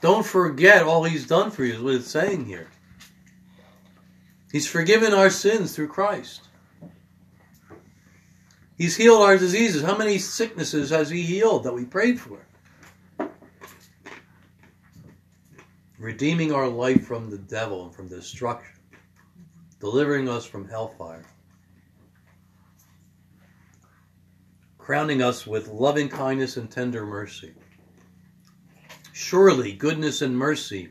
Don't 0.00 0.26
forget 0.26 0.82
all 0.82 1.04
he's 1.04 1.26
done 1.26 1.50
for 1.50 1.64
you, 1.64 1.74
is 1.74 1.80
what 1.80 1.94
it's 1.94 2.10
saying 2.10 2.46
here. 2.46 2.68
He's 4.52 4.66
forgiven 4.66 5.12
our 5.12 5.30
sins 5.30 5.74
through 5.74 5.88
Christ. 5.88 6.42
He's 8.76 8.96
healed 8.96 9.22
our 9.22 9.36
diseases. 9.36 9.82
How 9.82 9.96
many 9.96 10.18
sicknesses 10.18 10.90
has 10.90 11.10
he 11.10 11.22
healed 11.22 11.64
that 11.64 11.74
we 11.74 11.84
prayed 11.84 12.20
for? 12.20 12.38
Redeeming 15.98 16.52
our 16.52 16.68
life 16.68 17.04
from 17.04 17.28
the 17.28 17.38
devil 17.38 17.86
and 17.86 17.94
from 17.94 18.08
destruction 18.08 18.77
delivering 19.80 20.28
us 20.28 20.44
from 20.44 20.68
hellfire, 20.68 21.24
crowning 24.78 25.22
us 25.22 25.46
with 25.46 25.68
loving 25.68 26.08
kindness 26.08 26.56
and 26.56 26.70
tender 26.70 27.06
mercy. 27.06 27.54
Surely 29.12 29.72
goodness 29.72 30.22
and 30.22 30.36
mercy 30.36 30.90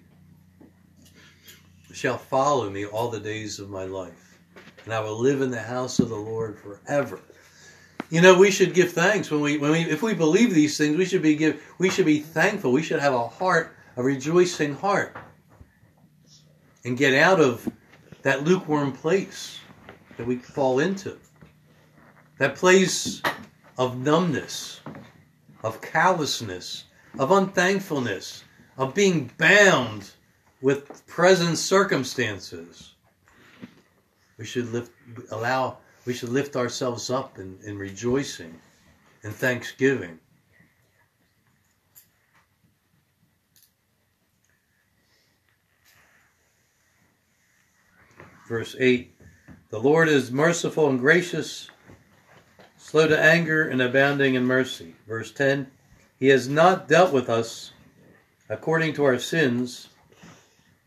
shall 1.93 2.17
follow 2.17 2.69
me 2.69 2.85
all 2.85 3.09
the 3.09 3.19
days 3.19 3.59
of 3.59 3.69
my 3.69 3.85
life, 3.85 4.39
and 4.85 4.93
I 4.93 4.99
will 4.99 5.17
live 5.17 5.41
in 5.41 5.49
the 5.49 5.61
house 5.61 5.99
of 5.99 6.09
the 6.09 6.15
Lord 6.15 6.59
forever. 6.59 7.19
You 8.09 8.21
know, 8.21 8.37
we 8.37 8.51
should 8.51 8.73
give 8.73 8.93
thanks 8.93 9.29
when 9.29 9.41
we 9.41 9.57
when 9.57 9.71
we 9.71 9.79
if 9.81 10.01
we 10.01 10.13
believe 10.13 10.53
these 10.53 10.77
things, 10.77 10.95
we 10.95 11.05
should 11.05 11.21
be 11.21 11.35
give 11.35 11.61
we 11.77 11.89
should 11.89 12.05
be 12.05 12.19
thankful. 12.19 12.71
We 12.71 12.83
should 12.83 13.01
have 13.01 13.13
a 13.13 13.27
heart, 13.27 13.75
a 13.97 14.03
rejoicing 14.03 14.75
heart. 14.75 15.17
And 16.85 16.97
get 16.97 17.13
out 17.13 17.41
of 17.41 17.67
that 18.23 18.43
lukewarm 18.43 18.91
place 18.91 19.59
that 20.17 20.25
we 20.25 20.37
fall 20.37 20.79
into. 20.79 21.17
That 22.39 22.55
place 22.55 23.21
of 23.77 23.97
numbness, 23.97 24.81
of 25.63 25.81
callousness, 25.81 26.85
of 27.17 27.31
unthankfulness, 27.31 28.43
of 28.77 28.93
being 28.93 29.31
bound 29.37 30.11
with 30.61 31.05
present 31.07 31.57
circumstances. 31.57 32.95
We 34.37 34.45
should 34.45 34.71
lift, 34.71 34.91
allow, 35.31 35.77
we 36.05 36.13
should 36.13 36.29
lift 36.29 36.55
ourselves 36.55 37.09
up 37.09 37.39
in, 37.39 37.57
in 37.63 37.77
rejoicing 37.77 38.59
and 39.23 39.33
thanksgiving. 39.33 40.19
Verse 48.47 48.75
8 48.79 49.13
The 49.69 49.79
Lord 49.79 50.07
is 50.07 50.31
merciful 50.31 50.89
and 50.89 50.99
gracious, 50.99 51.69
slow 52.77 53.07
to 53.07 53.19
anger, 53.19 53.67
and 53.67 53.81
abounding 53.81 54.35
in 54.35 54.45
mercy. 54.45 54.95
Verse 55.07 55.31
10 55.31 55.69
He 56.17 56.27
has 56.27 56.47
not 56.47 56.87
dealt 56.87 57.13
with 57.13 57.29
us 57.29 57.73
according 58.49 58.93
to 58.93 59.03
our 59.03 59.19
sins, 59.19 59.89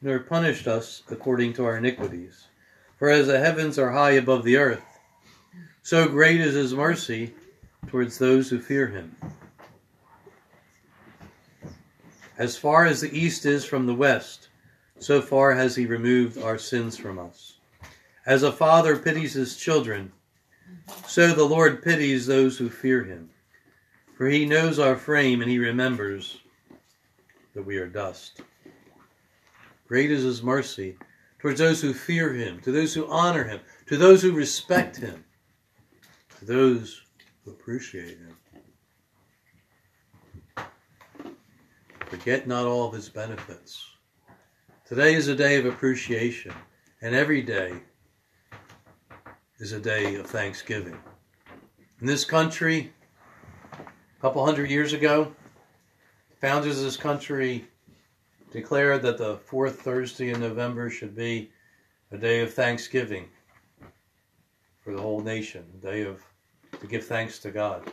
nor 0.01 0.19
punished 0.19 0.67
us 0.67 1.03
according 1.11 1.53
to 1.55 1.65
our 1.65 1.77
iniquities. 1.77 2.47
For 2.99 3.11
as 3.11 3.27
the 3.27 3.39
heavens 3.39 3.79
are 3.79 3.91
high 3.91 4.13
above 4.13 4.45
the 4.45 4.57
earth, 4.57 4.83
so 5.83 6.09
great 6.09 6.41
is 6.41 6.55
his 6.55 6.75
mercy 6.75 7.35
towards 7.89 8.19
those 8.19 8.51
who 8.51 8.61
fear 8.61 8.89
him. 8.89 9.17
As 12.39 12.57
far 12.57 12.87
as 12.87 13.01
the 13.01 13.19
east 13.19 13.45
is 13.45 13.65
from 13.65 13.87
the 13.87 13.95
west, 13.95 14.49
so 15.01 15.21
far 15.21 15.53
has 15.53 15.75
he 15.75 15.87
removed 15.87 16.41
our 16.41 16.59
sins 16.59 16.97
from 16.97 17.19
us. 17.19 17.55
As 18.27 18.43
a 18.43 18.53
father 18.53 18.97
pities 18.97 19.33
his 19.33 19.57
children, 19.57 20.13
so 21.07 21.33
the 21.33 21.45
Lord 21.45 21.83
pities 21.83 22.27
those 22.27 22.59
who 22.59 22.69
fear 22.69 23.03
him. 23.03 23.31
For 24.17 24.29
he 24.29 24.45
knows 24.45 24.79
our 24.79 24.97
frame 24.97 25.41
and 25.41 25.51
he 25.51 25.59
remembers 25.59 26.41
that 27.55 27.65
we 27.65 27.79
are 27.79 27.87
dust. 27.87 28.43
Great 29.89 30.11
is 30.11 30.23
his 30.23 30.43
mercy 30.43 30.99
towards 31.39 31.59
those 31.59 31.81
who 31.81 31.95
fear 31.95 32.35
him, 32.35 32.61
to 32.61 32.71
those 32.71 32.93
who 32.93 33.09
honor 33.09 33.45
him, 33.45 33.61
to 33.87 33.97
those 33.97 34.21
who 34.21 34.33
respect 34.33 34.97
him, 34.97 35.25
to 36.39 36.45
those 36.45 37.03
who 37.45 37.51
appreciate 37.51 38.19
him. 38.19 38.37
Forget 42.07 42.47
not 42.47 42.67
all 42.67 42.89
of 42.89 42.95
his 42.95 43.09
benefits. 43.09 43.90
Today 44.91 45.15
is 45.15 45.29
a 45.29 45.37
day 45.37 45.57
of 45.57 45.67
appreciation, 45.67 46.53
and 47.01 47.15
every 47.15 47.43
day 47.43 47.75
is 49.61 49.71
a 49.71 49.79
day 49.79 50.17
of 50.17 50.27
thanksgiving. 50.27 50.99
In 52.01 52.09
this 52.09 52.25
country, 52.25 52.93
a 53.73 54.21
couple 54.21 54.45
hundred 54.45 54.69
years 54.69 54.93
ago, 54.93 55.33
founders 56.41 56.79
of 56.79 56.83
this 56.83 56.97
country 56.97 57.69
declared 58.51 59.03
that 59.03 59.17
the 59.17 59.37
fourth 59.37 59.81
Thursday 59.81 60.31
in 60.31 60.41
November 60.41 60.91
should 60.91 61.15
be 61.15 61.53
a 62.11 62.19
day 62.19 62.41
of 62.41 62.53
thanksgiving 62.53 63.29
for 64.81 64.93
the 64.93 65.01
whole 65.01 65.21
nation, 65.21 65.67
a 65.73 65.87
day 65.87 66.03
of 66.03 66.21
to 66.81 66.89
give 66.89 67.05
thanks 67.05 67.39
to 67.39 67.53
God. 67.53 67.89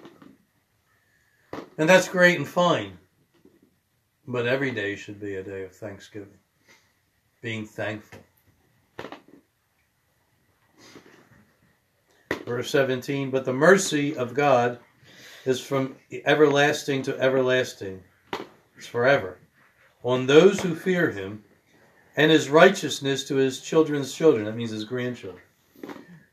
And 1.77 1.87
that's 1.87 2.09
great 2.09 2.39
and 2.39 2.47
fine. 2.47 2.97
But 4.25 4.47
every 4.47 4.71
day 4.71 4.95
should 4.95 5.19
be 5.19 5.35
a 5.35 5.43
day 5.43 5.63
of 5.63 5.75
thanksgiving 5.75 6.39
being 7.41 7.65
thankful. 7.65 8.19
Verse 12.45 12.69
17, 12.69 13.29
but 13.29 13.45
the 13.45 13.53
mercy 13.53 14.15
of 14.15 14.33
God 14.33 14.79
is 15.45 15.59
from 15.59 15.95
everlasting 16.25 17.01
to 17.03 17.19
everlasting. 17.19 18.03
It's 18.77 18.87
forever. 18.87 19.39
On 20.03 20.27
those 20.27 20.61
who 20.61 20.75
fear 20.75 21.11
him, 21.11 21.43
and 22.17 22.31
his 22.31 22.49
righteousness 22.49 23.23
to 23.25 23.35
his 23.35 23.61
children's 23.61 24.13
children. 24.13 24.45
That 24.45 24.55
means 24.55 24.71
his 24.71 24.83
grandchildren. 24.83 25.43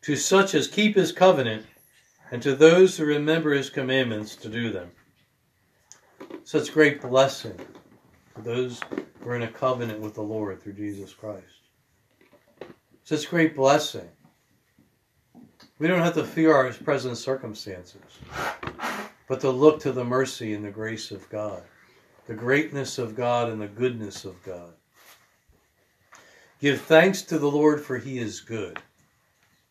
To 0.03 0.17
such 0.17 0.55
as 0.55 0.67
keep 0.67 0.97
his 0.97 1.12
covenant, 1.12 1.67
and 2.31 2.43
to 2.43 2.57
those 2.57 2.97
who 2.97 3.05
remember 3.05 3.53
his 3.53 3.71
commandments 3.71 4.35
to 4.37 4.49
do 4.49 4.73
them. 4.73 4.90
Such 6.43 6.73
great 6.73 7.01
blessing 7.03 7.61
those 8.38 8.81
who 9.20 9.31
are 9.31 9.37
in 9.37 9.42
a 9.42 9.49
covenant 9.49 10.01
with 10.01 10.14
the 10.14 10.23
Lord 10.23 10.62
through 10.62 10.75
Jesus 10.75 11.12
Christ. 11.12 11.44
Such 13.05 13.29
great 13.29 13.55
blessing. 13.55 14.09
We 15.79 15.88
don't 15.88 16.01
have 16.01 16.14
to 16.14 16.25
fear 16.25 16.55
our 16.55 16.73
present 16.73 17.16
circumstances, 17.16 18.01
but 19.29 19.40
to 19.40 19.51
look 19.51 19.81
to 19.81 19.92
the 19.92 20.05
mercy 20.05 20.55
and 20.55 20.64
the 20.64 20.70
grace 20.70 21.11
of 21.11 21.29
God, 21.29 21.62
the 22.27 22.35
greatness 22.35 22.99
of 22.99 23.16
God 23.16 23.51
and 23.51 23.61
the 23.61 23.68
goodness 23.68 24.25
of 24.25 24.42
God. 24.44 24.73
Give 26.61 26.81
thanks 26.81 27.23
to 27.23 27.38
the 27.38 27.51
Lord, 27.51 27.83
for 27.83 27.99
he 27.99 28.18
is 28.18 28.40
good, 28.40 28.79
it 28.79 28.83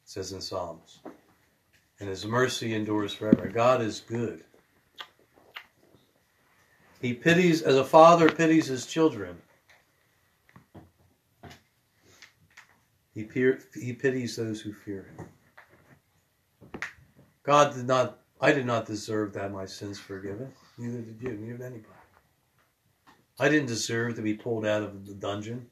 says 0.03 0.31
in 0.31 0.41
Psalms, 0.41 0.99
and 1.99 2.09
his 2.09 2.25
mercy 2.25 2.75
endures 2.75 3.13
forever. 3.13 3.47
God 3.47 3.81
is 3.81 4.01
good. 4.01 4.43
He 7.03 7.13
pities, 7.13 7.61
as 7.61 7.75
a 7.75 7.83
father 7.83 8.31
pities 8.31 8.67
his 8.67 8.85
children. 8.85 9.35
He, 13.13 13.25
peer, 13.25 13.59
he 13.73 13.91
pities 13.91 14.37
those 14.37 14.61
who 14.61 14.71
fear 14.71 15.11
him. 15.17 16.79
God 17.43 17.75
did 17.75 17.87
not, 17.87 18.19
I 18.39 18.53
did 18.53 18.65
not 18.65 18.85
deserve 18.85 19.33
to 19.33 19.39
have 19.41 19.51
my 19.51 19.65
sins 19.65 19.99
forgiven. 19.99 20.49
Neither 20.77 21.01
did 21.01 21.21
you, 21.21 21.33
neither 21.33 21.57
did 21.57 21.65
anybody. 21.65 21.93
I 23.37 23.49
didn't 23.49 23.67
deserve 23.67 24.15
to 24.15 24.21
be 24.21 24.35
pulled 24.35 24.65
out 24.65 24.81
of 24.81 25.05
the 25.05 25.13
dungeon. 25.13 25.69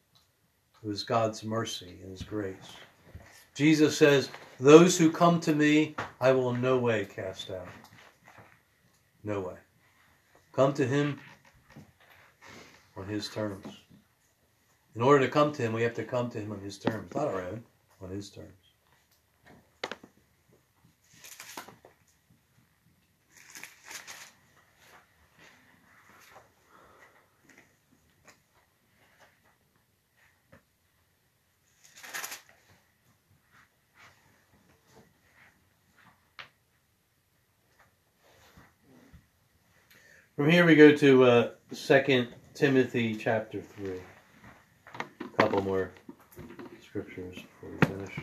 It 0.84 0.88
was 0.88 1.04
God's 1.04 1.46
mercy 1.46 2.00
and 2.02 2.12
His 2.12 2.24
grace. 2.24 2.76
Jesus 3.56 3.98
says, 3.98 4.30
Those 4.60 4.98
who 4.98 5.10
come 5.10 5.40
to 5.40 5.56
me, 5.56 5.96
I 6.20 6.34
will 6.34 6.54
in 6.54 6.60
no 6.60 6.78
way 6.78 7.06
cast 7.06 7.52
out. 7.52 7.70
No 9.24 9.40
way. 9.40 9.56
Come 10.54 10.74
to 10.74 10.86
Him 10.86 11.20
on 12.98 13.08
His 13.08 13.30
terms. 13.30 13.66
In 14.96 15.02
order 15.02 15.26
to 15.26 15.32
come 15.32 15.54
to 15.54 15.62
Him, 15.62 15.74
we 15.74 15.84
have 15.84 15.96
to 15.96 16.04
come 16.04 16.30
to 16.32 16.40
Him 16.40 16.52
on 16.52 16.60
His 16.60 16.78
terms, 16.78 17.14
not 17.16 17.28
our 17.28 17.42
own, 17.42 17.64
on 18.02 18.10
His 18.10 18.30
terms. 18.30 18.61
From 40.42 40.50
here 40.50 40.66
we 40.66 40.74
go 40.74 40.92
to 40.96 41.24
uh, 41.24 41.50
Second 41.72 42.30
Timothy 42.56 43.14
chapter 43.14 43.62
three. 43.62 44.00
A 44.96 45.28
couple 45.38 45.62
more 45.62 45.92
scriptures 46.84 47.38
before 47.62 47.70
we 47.70 47.78
finish. 47.88 48.20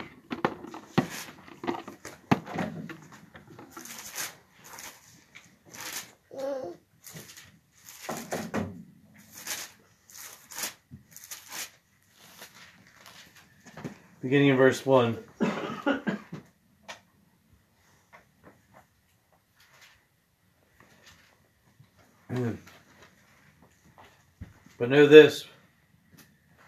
Beginning 14.19 14.49
in 14.49 14.57
verse 14.57 14.85
one. 14.85 15.17
But 24.89 24.95
know 24.95 25.05
this 25.05 25.45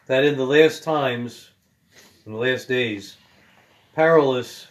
that 0.05 0.23
in 0.23 0.37
the 0.37 0.45
last 0.45 0.83
times, 0.83 1.49
in 2.23 2.33
the 2.33 2.37
last 2.37 2.67
days, 2.67 3.17
perilous 3.95 4.67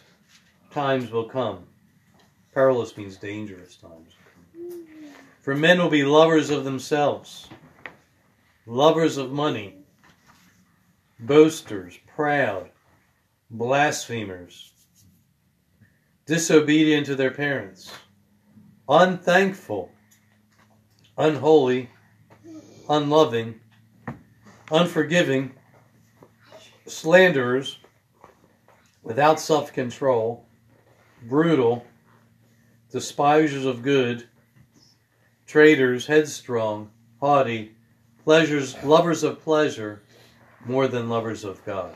times 0.71 1.11
will 1.11 1.27
come. 1.27 1.67
Perilous 2.53 2.95
means 2.95 3.17
dangerous 3.17 3.75
times. 3.75 4.13
For 5.41 5.53
men 5.53 5.79
will 5.79 5.89
be 5.89 6.05
lovers 6.05 6.49
of 6.49 6.63
themselves, 6.63 7.49
lovers 8.65 9.17
of 9.17 9.33
money, 9.33 9.75
boasters, 11.19 11.99
proud, 12.15 12.69
blasphemers, 13.49 14.71
disobedient 16.25 17.05
to 17.07 17.17
their 17.17 17.31
parents, 17.31 17.91
unthankful, 18.87 19.91
unholy 21.17 21.89
unloving, 22.91 23.57
unforgiving, 24.69 25.53
slanderers, 26.85 27.79
without 29.01 29.39
self 29.39 29.71
control, 29.71 30.45
brutal, 31.23 31.85
despisers 32.91 33.65
of 33.65 33.81
good, 33.81 34.27
traitors, 35.47 36.05
headstrong, 36.05 36.91
haughty, 37.21 37.75
pleasures, 38.25 38.75
lovers 38.83 39.23
of 39.23 39.39
pleasure 39.41 40.03
more 40.65 40.89
than 40.89 41.07
lovers 41.09 41.45
of 41.45 41.63
God. 41.65 41.95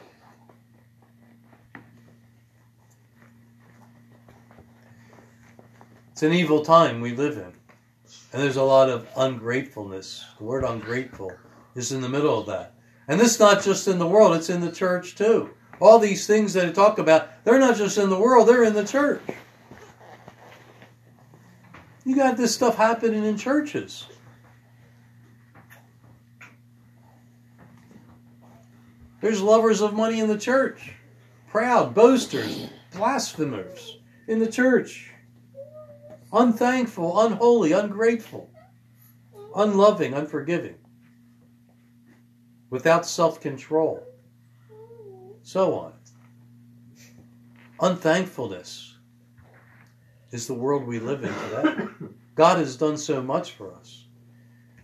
It's 6.13 6.23
an 6.23 6.31
evil 6.31 6.63
time 6.63 7.01
we 7.01 7.11
live 7.11 7.37
in. 7.37 7.64
And 8.35 8.43
there's 8.43 8.57
a 8.57 8.63
lot 8.63 8.89
of 8.89 9.07
ungratefulness. 9.15 10.25
The 10.39 10.43
word 10.43 10.65
ungrateful 10.65 11.31
is 11.73 11.93
in 11.93 12.01
the 12.01 12.09
middle 12.09 12.37
of 12.37 12.47
that. 12.47 12.73
And 13.07 13.17
this 13.17 13.35
is 13.35 13.39
not 13.39 13.63
just 13.63 13.87
in 13.87 13.97
the 13.97 14.05
world, 14.05 14.35
it's 14.35 14.49
in 14.49 14.59
the 14.59 14.73
church 14.73 15.15
too. 15.15 15.51
All 15.79 15.99
these 15.99 16.27
things 16.27 16.51
that 16.51 16.67
I 16.67 16.71
talk 16.73 16.99
about, 16.99 17.45
they're 17.45 17.59
not 17.59 17.77
just 17.77 17.97
in 17.97 18.09
the 18.09 18.19
world, 18.19 18.49
they're 18.49 18.65
in 18.65 18.73
the 18.73 18.85
church. 18.85 19.21
You 22.03 22.13
got 22.13 22.35
this 22.35 22.53
stuff 22.53 22.75
happening 22.75 23.23
in 23.23 23.37
churches. 23.37 24.05
There's 29.21 29.41
lovers 29.41 29.79
of 29.79 29.93
money 29.93 30.19
in 30.19 30.27
the 30.27 30.37
church, 30.37 30.91
proud, 31.47 31.95
boasters, 31.95 32.67
blasphemers 32.91 33.99
in 34.27 34.39
the 34.39 34.51
church 34.51 35.14
unthankful, 36.35 37.19
unholy, 37.21 37.71
ungrateful, 37.71 38.49
unloving, 39.55 40.13
unforgiving, 40.13 40.75
without 42.69 43.05
self 43.05 43.39
control, 43.39 44.05
so 45.43 45.73
on. 45.75 45.93
Unthankfulness 47.79 48.95
is 50.31 50.47
the 50.47 50.53
world 50.53 50.85
we 50.85 50.99
live 50.99 51.23
in 51.23 51.33
today. 51.33 51.87
God 52.35 52.57
has 52.57 52.75
done 52.75 52.97
so 52.97 53.21
much 53.21 53.51
for 53.51 53.73
us. 53.73 54.05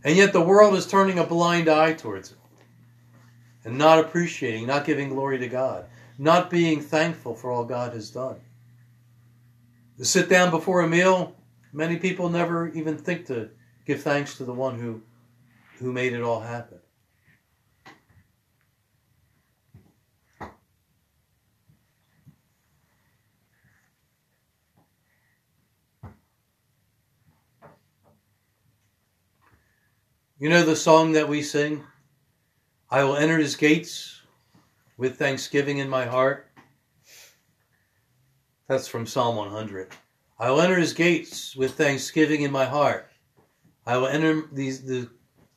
And 0.03 0.15
yet 0.15 0.33
the 0.33 0.41
world 0.41 0.75
is 0.75 0.87
turning 0.87 1.19
a 1.19 1.25
blind 1.25 1.69
eye 1.69 1.93
towards 1.93 2.31
it 2.31 2.37
and 3.63 3.77
not 3.77 3.99
appreciating, 3.99 4.65
not 4.65 4.85
giving 4.85 5.09
glory 5.09 5.37
to 5.39 5.47
God, 5.47 5.85
not 6.17 6.49
being 6.49 6.81
thankful 6.81 7.35
for 7.35 7.51
all 7.51 7.63
God 7.63 7.93
has 7.93 8.09
done. 8.09 8.37
To 9.97 10.05
sit 10.05 10.29
down 10.29 10.49
before 10.49 10.81
a 10.81 10.87
meal, 10.87 11.35
many 11.73 11.97
people 11.97 12.29
never 12.29 12.69
even 12.69 12.97
think 12.97 13.25
to 13.27 13.49
give 13.85 14.01
thanks 14.01 14.37
to 14.37 14.43
the 14.43 14.53
one 14.53 14.79
who, 14.79 15.01
who 15.79 15.91
made 15.91 16.13
it 16.13 16.21
all 16.21 16.41
happen. 16.41 16.79
You 30.41 30.49
know 30.49 30.63
the 30.63 30.75
song 30.75 31.11
that 31.11 31.29
we 31.29 31.43
sing? 31.43 31.83
I 32.89 33.03
will 33.03 33.15
enter 33.15 33.37
his 33.37 33.55
gates 33.55 34.21
with 34.97 35.17
thanksgiving 35.17 35.77
in 35.77 35.87
my 35.87 36.05
heart. 36.05 36.49
That's 38.67 38.87
from 38.87 39.05
Psalm 39.05 39.35
100. 39.35 39.93
I 40.41 40.49
will 40.49 40.59
enter 40.59 40.75
his 40.75 40.93
gates 40.93 41.55
with 41.55 41.75
thanksgiving 41.75 42.41
in 42.41 42.51
my 42.51 42.65
heart. 42.65 43.11
I 43.85 43.97
will 43.97 44.07
enter 44.07 44.47
these 44.51 44.83
the, 44.83 45.07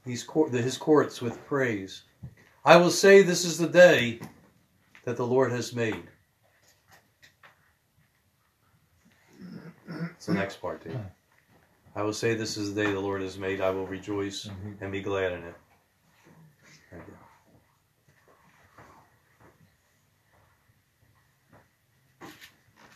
these 0.05 0.23
court, 0.23 0.53
the, 0.53 0.61
his 0.61 0.77
courts 0.77 1.23
with 1.23 1.43
praise. 1.47 2.03
I 2.67 2.77
will 2.77 2.91
say, 2.91 3.23
This 3.23 3.47
is 3.47 3.57
the 3.57 3.67
day 3.67 4.21
that 5.05 5.17
the 5.17 5.27
Lord 5.27 5.53
has 5.53 5.75
made. 5.75 6.03
It's 10.17 10.27
the 10.27 10.35
next 10.35 10.57
part, 10.61 10.83
too. 10.83 10.99
I 11.97 12.03
will 12.03 12.13
say, 12.13 12.35
This 12.35 12.59
is 12.59 12.75
the 12.75 12.85
day 12.85 12.93
the 12.93 13.01
Lord 13.01 13.23
has 13.23 13.39
made. 13.39 13.63
I 13.63 13.71
will 13.71 13.87
rejoice 13.87 14.45
Mhm. 14.45 14.83
and 14.83 14.93
be 14.93 15.01
glad 15.01 15.33
in 15.33 15.45
it. 15.45 15.55
Thank 16.91 17.05
you. 17.09 17.15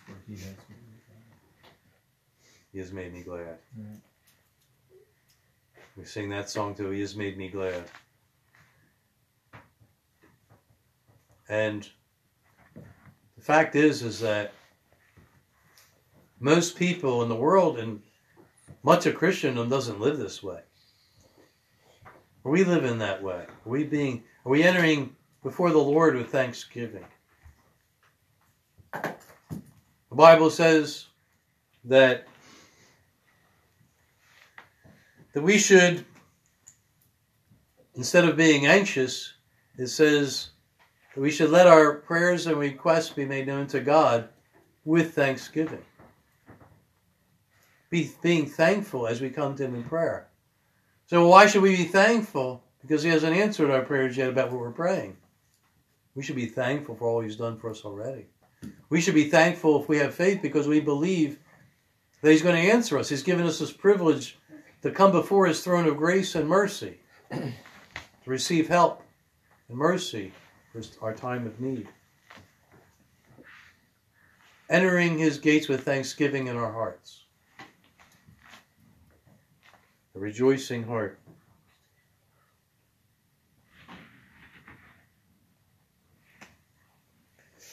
For 0.05 0.17
he 0.27 0.35
has 0.35 0.55
He 2.73 2.79
has 2.79 2.93
made 2.93 3.13
me 3.13 3.23
glad. 3.23 3.59
Right. 3.77 4.01
We 5.97 6.05
sing 6.05 6.29
that 6.31 6.49
song 6.49 6.75
too. 6.75 6.91
He 6.91 7.01
has 7.01 7.17
made 7.17 7.37
me 7.37 7.49
glad. 7.49 7.85
And 11.49 11.89
the 12.75 13.43
fact 13.43 13.75
is, 13.75 14.03
is 14.03 14.21
that 14.21 14.53
most 16.41 16.77
people 16.77 17.23
in 17.23 17.29
the 17.29 17.35
world 17.35 17.79
and 17.79 18.01
much 18.83 19.07
of 19.07 19.15
Christendom 19.15 19.69
doesn't 19.69 20.01
live 20.01 20.19
this 20.19 20.43
way. 20.43 20.61
Are 22.45 22.51
we 22.53 22.65
living 22.65 22.99
that 22.99 23.23
way? 23.23 23.47
Are 23.49 23.71
we 23.71 23.85
being? 23.85 24.23
Are 24.45 24.51
we 24.51 24.63
entering 24.63 25.15
before 25.43 25.71
the 25.71 25.79
Lord 25.79 26.15
with 26.17 26.31
thanksgiving? 26.31 27.05
The 28.93 29.15
Bible 30.11 30.51
says 30.51 31.07
that 31.85 32.27
that 35.39 35.45
we 35.45 35.57
should, 35.57 36.05
instead 37.95 38.25
of 38.25 38.37
being 38.37 38.67
anxious, 38.67 39.35
it 39.77 39.87
says 39.87 40.51
that 41.15 41.21
we 41.21 41.31
should 41.31 41.51
let 41.51 41.69
our 41.69 41.95
prayers 41.95 42.49
and 42.49 42.57
requests 42.57 43.11
be 43.11 43.25
made 43.25 43.47
known 43.47 43.69
to 43.69 43.79
God 43.79 44.31
with 44.85 45.15
thanksgiving. 45.15 45.85
Be 47.89 48.11
being 48.21 48.47
thankful 48.47 49.07
as 49.07 49.21
we 49.21 49.31
come 49.31 49.55
to 49.55 49.65
Him 49.65 49.77
in 49.77 49.85
prayer. 49.85 50.27
So 51.07 51.29
why 51.29 51.47
should 51.47 51.63
we 51.63 51.77
be 51.77 51.85
thankful? 51.85 52.65
Because 52.81 53.05
he 53.05 53.11
hasn't 53.11 53.37
answered 53.37 53.71
our 53.71 53.83
prayers 53.83 54.17
yet 54.17 54.31
about 54.31 54.51
what 54.51 54.59
we're 54.59 54.73
praying. 54.73 55.19
We 56.17 56.25
should 56.25 56.35
be 56.35 56.47
thankful 56.47 56.97
for 56.97 57.07
all 57.07 57.21
he's 57.21 57.37
done 57.37 57.59
for 57.59 57.71
us 57.71 57.85
already. 57.85 58.27
We 58.91 59.01
should 59.01 59.15
be 59.15 59.31
thankful 59.31 59.81
if 59.81 59.89
we 59.89 59.99
have 59.99 60.15
faith 60.15 60.43
because 60.43 60.67
we 60.67 60.81
believe 60.81 61.39
that 62.23 62.33
he's 62.33 62.43
going 62.43 62.57
to 62.57 62.73
answer 62.73 62.99
us. 62.99 63.09
He's 63.09 63.23
given 63.23 63.47
us 63.47 63.61
this 63.61 63.73
privilege 63.73 64.37
to 64.83 64.91
come 64.91 65.13
before 65.13 65.47
his 65.47 65.63
throne 65.63 65.87
of 65.87 65.97
grace 65.97 66.35
and 66.35 66.49
mercy, 66.49 66.99
to 67.33 67.53
receive 68.27 68.69
help 68.69 69.03
and 69.69 69.77
mercy 69.77 70.33
for 70.73 70.83
our 71.03 71.15
time 71.15 71.47
of 71.47 71.61
need. 71.61 71.89
Entering 74.71 75.19
his 75.19 75.39
gates 75.39 75.69
with 75.69 75.85
thanksgiving 75.85 76.47
in 76.47 76.57
our 76.57 76.73
hearts. 76.73 77.25
A 80.15 80.19
rejoicing 80.19 80.85
heart. 80.85 81.19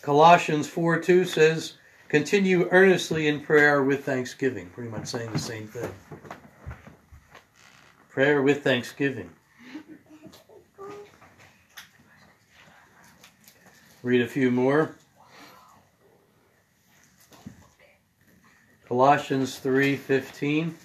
Colossians 0.02 0.68
4 0.68 1.00
2 1.00 1.26
says, 1.26 1.74
Continue 2.08 2.70
earnestly 2.72 3.28
in 3.28 3.42
prayer 3.42 3.84
with 3.84 4.06
thanksgiving. 4.06 4.70
Pretty 4.70 4.90
much 4.90 5.08
saying 5.08 5.32
the 5.32 5.40
same 5.40 5.68
thing. 5.68 5.92
Prayer 8.16 8.42
with 8.42 8.64
thanksgiving. 8.64 9.30
Read 14.04 14.22
a 14.22 14.28
few 14.28 14.50
more. 14.50 14.96
Colossians 18.88 19.60
3:15 19.60 20.76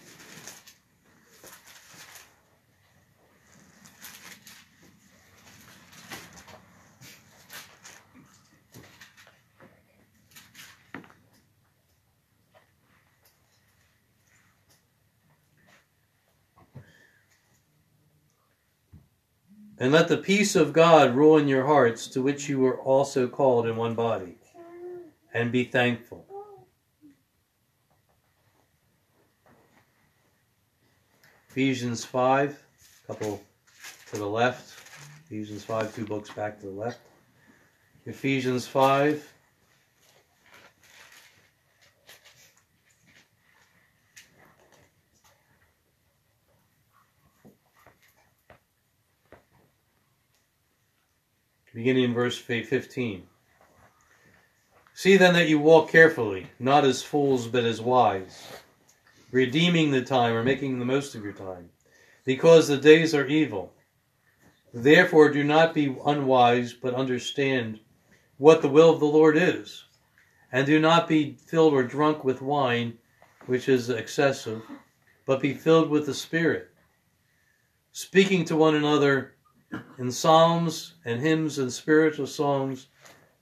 And 19.81 19.93
let 19.93 20.09
the 20.09 20.19
peace 20.19 20.57
of 20.57 20.75
God 20.75 21.14
rule 21.14 21.38
in 21.38 21.49
your 21.49 21.64
hearts, 21.64 22.07
to 22.09 22.21
which 22.21 22.51
you 22.51 22.59
were 22.59 22.79
also 22.79 23.27
called 23.27 23.66
in 23.66 23.77
one 23.77 23.95
body. 23.95 24.37
And 25.33 25.51
be 25.51 25.64
thankful. 25.64 26.27
Ephesians 31.49 32.05
5, 32.05 32.62
a 33.03 33.07
couple 33.07 33.43
to 34.11 34.19
the 34.19 34.27
left. 34.27 34.79
Ephesians 35.27 35.64
5, 35.64 35.95
two 35.97 36.05
books 36.05 36.31
back 36.31 36.61
to 36.61 36.66
the 36.66 36.73
left. 36.73 37.01
Ephesians 38.05 38.66
5. 38.66 39.33
Beginning 51.81 52.05
in 52.05 52.12
verse 52.12 52.37
15. 52.37 53.23
See 54.93 55.16
then 55.16 55.33
that 55.33 55.49
you 55.49 55.59
walk 55.59 55.88
carefully, 55.88 56.47
not 56.59 56.85
as 56.85 57.03
fools, 57.03 57.47
but 57.47 57.64
as 57.64 57.81
wise, 57.81 58.53
redeeming 59.33 59.90
the 59.90 60.03
time 60.03 60.35
or 60.35 60.45
making 60.45 60.79
the 60.79 60.85
most 60.85 61.14
of 61.14 61.25
your 61.25 61.33
time, 61.33 61.71
because 62.27 62.69
the 62.69 62.77
days 62.77 63.14
are 63.14 63.27
evil. 63.27 63.73
Therefore, 64.75 65.31
do 65.31 65.43
not 65.43 65.73
be 65.73 65.97
unwise, 66.05 66.75
but 66.75 66.93
understand 66.93 67.81
what 68.37 68.61
the 68.61 68.69
will 68.69 68.90
of 68.93 69.01
the 69.01 69.07
Lord 69.07 69.38
is. 69.38 69.85
And 70.53 70.66
do 70.66 70.79
not 70.81 71.09
be 71.09 71.38
filled 71.47 71.73
or 71.73 71.83
drunk 71.83 72.25
with 72.25 72.43
wine, 72.43 72.99
which 73.47 73.71
is 73.71 73.88
excessive, 73.88 74.61
but 75.25 75.40
be 75.40 75.55
filled 75.55 75.88
with 75.88 76.05
the 76.05 76.12
Spirit, 76.12 76.69
speaking 77.93 78.45
to 78.45 78.55
one 78.55 78.75
another 78.75 79.33
in 79.98 80.11
psalms 80.11 80.94
and 81.04 81.20
hymns 81.20 81.59
and 81.59 81.72
spiritual 81.72 82.26
songs, 82.26 82.88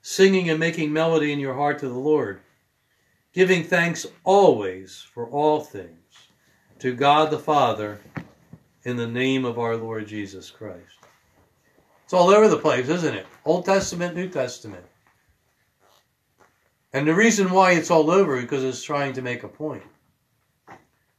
singing 0.02 0.50
and 0.50 0.58
making 0.58 0.92
melody 0.92 1.32
in 1.32 1.38
your 1.38 1.54
heart 1.54 1.78
to 1.80 1.88
the 1.88 1.98
Lord, 1.98 2.40
giving 3.32 3.64
thanks 3.64 4.06
always 4.24 5.06
for 5.14 5.28
all 5.28 5.60
things 5.60 5.98
to 6.78 6.94
God 6.94 7.30
the 7.30 7.38
Father 7.38 8.00
in 8.84 8.96
the 8.96 9.06
name 9.06 9.44
of 9.44 9.58
our 9.58 9.76
Lord 9.76 10.06
Jesus 10.06 10.50
Christ. 10.50 10.98
It's 12.04 12.14
all 12.14 12.30
over 12.30 12.48
the 12.48 12.56
place, 12.56 12.88
isn't 12.88 13.14
it? 13.14 13.26
Old 13.44 13.64
Testament, 13.64 14.14
New 14.14 14.28
Testament. 14.28 14.84
And 16.92 17.06
the 17.06 17.14
reason 17.14 17.50
why 17.50 17.72
it's 17.72 17.90
all 17.90 18.10
over 18.10 18.36
is 18.36 18.42
because 18.42 18.64
it's 18.64 18.82
trying 18.82 19.12
to 19.12 19.22
make 19.22 19.42
a 19.42 19.48
point. 19.48 19.82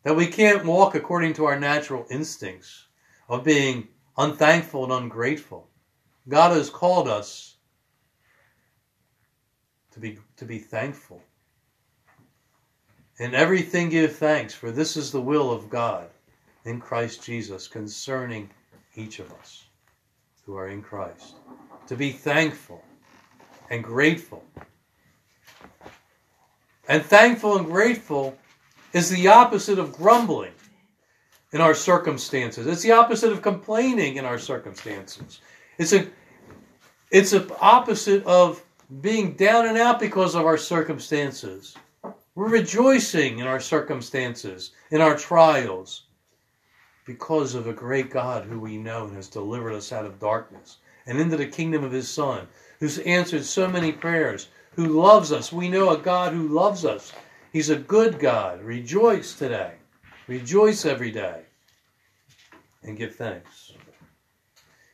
That 0.04 0.16
we 0.16 0.28
can't 0.28 0.66
walk 0.66 0.96
according 0.96 1.34
to 1.34 1.46
our 1.46 1.60
natural 1.60 2.08
instincts 2.10 2.88
of 3.28 3.44
being 3.44 3.88
unthankful 4.20 4.84
and 4.84 4.92
ungrateful. 4.92 5.66
God 6.28 6.52
has 6.52 6.70
called 6.70 7.08
us 7.08 7.56
to 9.92 10.00
be, 10.00 10.20
to 10.38 10.46
be 10.46 10.60
thankful. 10.60 11.24
In 13.18 13.34
everything 13.34 13.90
give 13.90 14.16
thanks, 14.16 14.54
for 14.54 14.72
this 14.72 14.98
is 14.98 15.12
the 15.12 15.22
will 15.22 15.52
of 15.52 15.70
God 15.70 16.10
in 16.66 16.80
Christ 16.80 17.24
Jesus 17.24 17.68
concerning 17.68 18.50
each 18.96 19.20
of 19.20 19.32
us 19.34 19.64
who 20.46 20.56
are 20.58 20.68
in 20.68 20.82
Christ. 20.82 21.36
To 21.88 21.96
be 21.96 22.12
thankful 22.12 22.84
and 23.70 23.84
grateful. 23.84 24.44
And 26.88 27.04
thankful 27.04 27.58
and 27.58 27.66
grateful 27.66 28.38
is 28.92 29.10
the 29.10 29.28
opposite 29.30 29.80
of 29.80 29.94
grumbling 29.94 30.54
in 31.52 31.62
our 31.62 31.74
circumstances. 31.74 32.68
It's 32.68 32.84
the 32.84 32.92
opposite 32.92 33.32
of 33.32 33.42
complaining 33.42 34.18
in 34.18 34.26
our 34.26 34.40
circumstances. 34.40 35.42
It's 35.78 35.94
a 35.94 36.08
it's 37.12 37.32
the 37.32 37.56
opposite 37.60 38.24
of 38.26 38.64
being 39.02 39.34
down 39.34 39.66
and 39.66 39.78
out 39.78 40.00
because 40.00 40.36
of 40.36 40.46
our 40.46 40.58
circumstances. 40.58 41.76
We're 42.36 42.50
rejoicing 42.50 43.40
in 43.40 43.48
our 43.48 43.60
circumstances, 43.60 44.72
in 44.92 45.02
our 45.02 45.18
trials, 45.18 46.04
because 47.06 47.56
of 47.56 47.66
a 47.66 47.74
great 47.74 48.12
God 48.12 48.46
who 48.46 48.60
we 48.60 48.78
know 48.78 49.06
and 49.06 49.16
has 49.16 49.28
delivered 49.28 49.74
us 49.74 49.92
out 49.92 50.06
of 50.06 50.20
darkness 50.20 50.78
and 51.08 51.20
into 51.20 51.36
the 51.36 51.48
kingdom 51.48 51.84
of 51.84 51.92
his 51.92 52.08
Son, 52.08 52.48
who's 52.80 53.00
answered 53.00 53.44
so 53.44 53.68
many 53.68 53.92
prayers, 53.92 54.50
who 54.74 54.86
loves 54.86 55.32
us. 55.32 55.52
We 55.52 55.68
know 55.68 55.90
a 55.90 55.98
God 55.98 56.34
who 56.34 56.48
loves 56.48 56.86
us. 56.86 57.12
He's 57.52 57.72
a 57.72 57.76
good 57.76 58.20
God. 58.20 58.62
Rejoice 58.62 59.34
today. 59.34 59.79
Rejoice 60.30 60.86
every 60.86 61.10
day 61.10 61.42
and 62.84 62.96
give 62.96 63.16
thanks. 63.16 63.74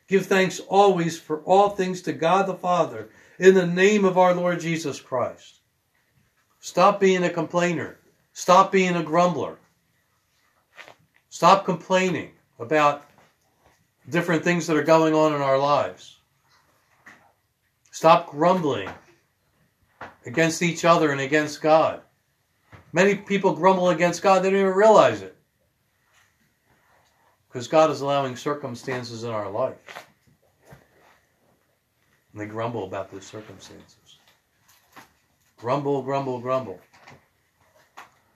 Give 0.08 0.24
thanks 0.24 0.60
always 0.60 1.20
for 1.20 1.40
all 1.40 1.68
things 1.68 2.00
to 2.02 2.14
God 2.14 2.46
the 2.46 2.54
Father 2.54 3.10
in 3.38 3.52
the 3.52 3.66
name 3.66 4.06
of 4.06 4.16
our 4.16 4.32
Lord 4.32 4.60
Jesus 4.60 4.98
Christ. 4.98 5.60
Stop 6.60 7.00
being 7.00 7.22
a 7.22 7.28
complainer. 7.28 7.98
Stop 8.32 8.72
being 8.72 8.96
a 8.96 9.02
grumbler. 9.02 9.58
Stop 11.28 11.66
complaining 11.66 12.30
about 12.58 13.04
different 14.08 14.42
things 14.42 14.66
that 14.66 14.76
are 14.78 14.82
going 14.82 15.14
on 15.14 15.34
in 15.34 15.42
our 15.42 15.58
lives. 15.58 16.16
Stop 17.90 18.30
grumbling 18.30 18.88
against 20.24 20.62
each 20.62 20.86
other 20.86 21.12
and 21.12 21.20
against 21.20 21.60
God. 21.60 22.00
Many 22.96 23.14
people 23.14 23.52
grumble 23.52 23.90
against 23.90 24.22
God, 24.22 24.42
they 24.42 24.48
don't 24.48 24.58
even 24.58 24.72
realize 24.72 25.20
it. 25.20 25.36
Because 27.46 27.68
God 27.68 27.90
is 27.90 28.00
allowing 28.00 28.36
circumstances 28.36 29.22
in 29.22 29.28
our 29.28 29.50
life. 29.50 30.06
And 32.32 32.40
they 32.40 32.46
grumble 32.46 32.84
about 32.84 33.12
those 33.12 33.26
circumstances. 33.26 34.16
Grumble, 35.58 36.00
grumble, 36.00 36.40
grumble. 36.40 36.80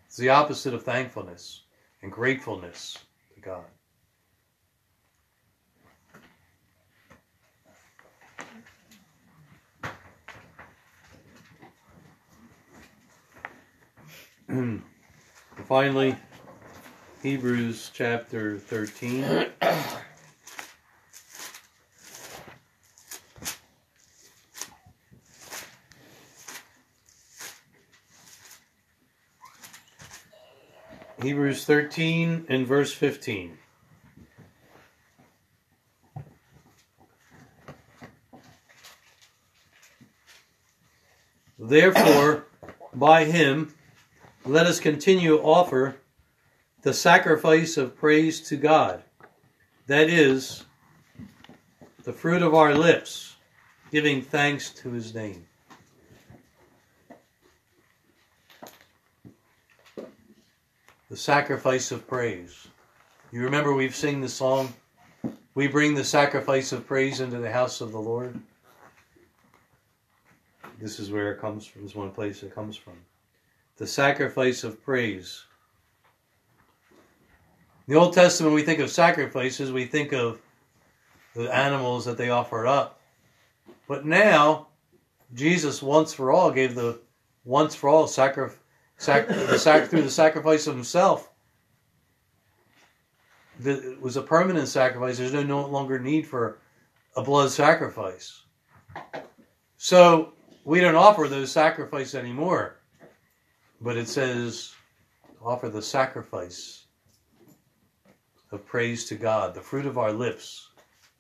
It's 0.07 0.19
the 0.19 0.29
opposite 0.29 0.75
of 0.75 0.83
thankfulness 0.83 1.63
and 2.03 2.13
gratefulness 2.13 2.99
to 3.35 3.41
God. 3.41 3.65
Finally, 15.69 16.17
Hebrews 17.23 17.93
chapter 17.95 18.59
13. 18.59 19.47
Hebrews 31.23 31.65
13 31.65 32.47
and 32.49 32.67
verse 32.67 32.93
15. 32.93 33.57
Therefore, 41.57 42.47
by 42.93 43.27
him, 43.27 43.75
let 44.51 44.67
us 44.67 44.81
continue 44.81 45.37
to 45.37 45.43
offer 45.43 45.95
the 46.83 46.93
sacrifice 46.93 47.77
of 47.77 47.97
praise 47.97 48.41
to 48.49 48.57
God. 48.57 49.05
That 49.87 50.09
is, 50.09 50.65
the 52.03 52.13
fruit 52.13 52.43
of 52.43 52.53
our 52.53 52.75
lips, 52.75 53.37
giving 53.93 54.23
thanks 54.23 54.71
to 54.71 54.91
his 54.91 55.15
name. 55.15 55.47
The 61.09 61.17
sacrifice 61.17 61.93
of 61.93 62.09
praise. 62.09 62.67
You 63.31 63.43
remember 63.43 63.73
we've 63.73 63.95
sung 63.95 64.21
the 64.21 64.29
song, 64.29 64.75
We 65.55 65.69
bring 65.69 65.95
the 65.95 66.05
sacrifice 66.05 66.73
of 66.73 66.89
praise 66.89 67.21
into 67.21 67.39
the 67.39 67.53
house 67.53 67.81
of 67.81 67.93
the 67.93 68.01
Lord. 68.01 68.41
This 70.81 70.99
is 70.99 71.13
where 71.13 71.31
it 71.31 71.41
comes 71.41 71.67
from, 71.67 71.83
this 71.83 71.93
is 71.93 71.97
one 71.97 72.11
place 72.11 72.43
it 72.43 72.53
comes 72.53 72.77
from. 72.77 72.95
The 73.81 73.87
sacrifice 73.87 74.63
of 74.63 74.83
praise. 74.83 75.47
In 77.89 77.95
the 77.95 77.99
Old 77.99 78.13
Testament, 78.13 78.55
we 78.55 78.63
think 78.63 78.79
of 78.79 78.91
sacrifices, 78.91 79.73
we 79.73 79.87
think 79.87 80.13
of 80.13 80.39
the 81.35 81.53
animals 81.53 82.05
that 82.05 82.19
they 82.19 82.29
offered 82.29 82.67
up. 82.67 83.01
But 83.89 84.05
now, 84.05 84.67
Jesus 85.33 85.83
once 85.83 86.13
for 86.13 86.31
all 86.31 86.51
gave 86.51 86.75
the 86.75 87.01
once 87.47 87.75
for 87.75 87.89
all 87.89 88.07
sacrifice 88.07 88.59
sac- 88.99 89.31
sac- 89.57 89.89
through 89.89 90.03
the 90.03 90.11
sacrifice 90.11 90.67
of 90.67 90.75
himself. 90.75 91.31
The, 93.61 93.93
it 93.93 94.03
was 94.03 94.19
a 94.19 94.23
permanent 94.23 94.69
sacrifice. 94.69 95.17
There's 95.17 95.33
no, 95.33 95.43
no 95.43 95.67
longer 95.67 95.99
need 95.99 96.27
for 96.27 96.59
a 97.17 97.23
blood 97.23 97.51
sacrifice. 97.51 98.43
So 99.79 100.35
we 100.65 100.81
don't 100.81 100.97
offer 100.97 101.29
those 101.29 101.51
sacrifices 101.51 102.15
anymore. 102.15 102.80
But 103.81 103.97
it 103.97 104.09
says 104.09 104.75
offer 105.43 105.69
the 105.69 105.83
sacrifice 105.83 106.85
of 108.53 108.67
praise 108.67 109.07
to 109.07 109.15
God, 109.15 109.55
the 109.55 109.61
fruit 109.61 109.87
of 109.87 109.97
our 109.97 110.13
lips, 110.13 110.69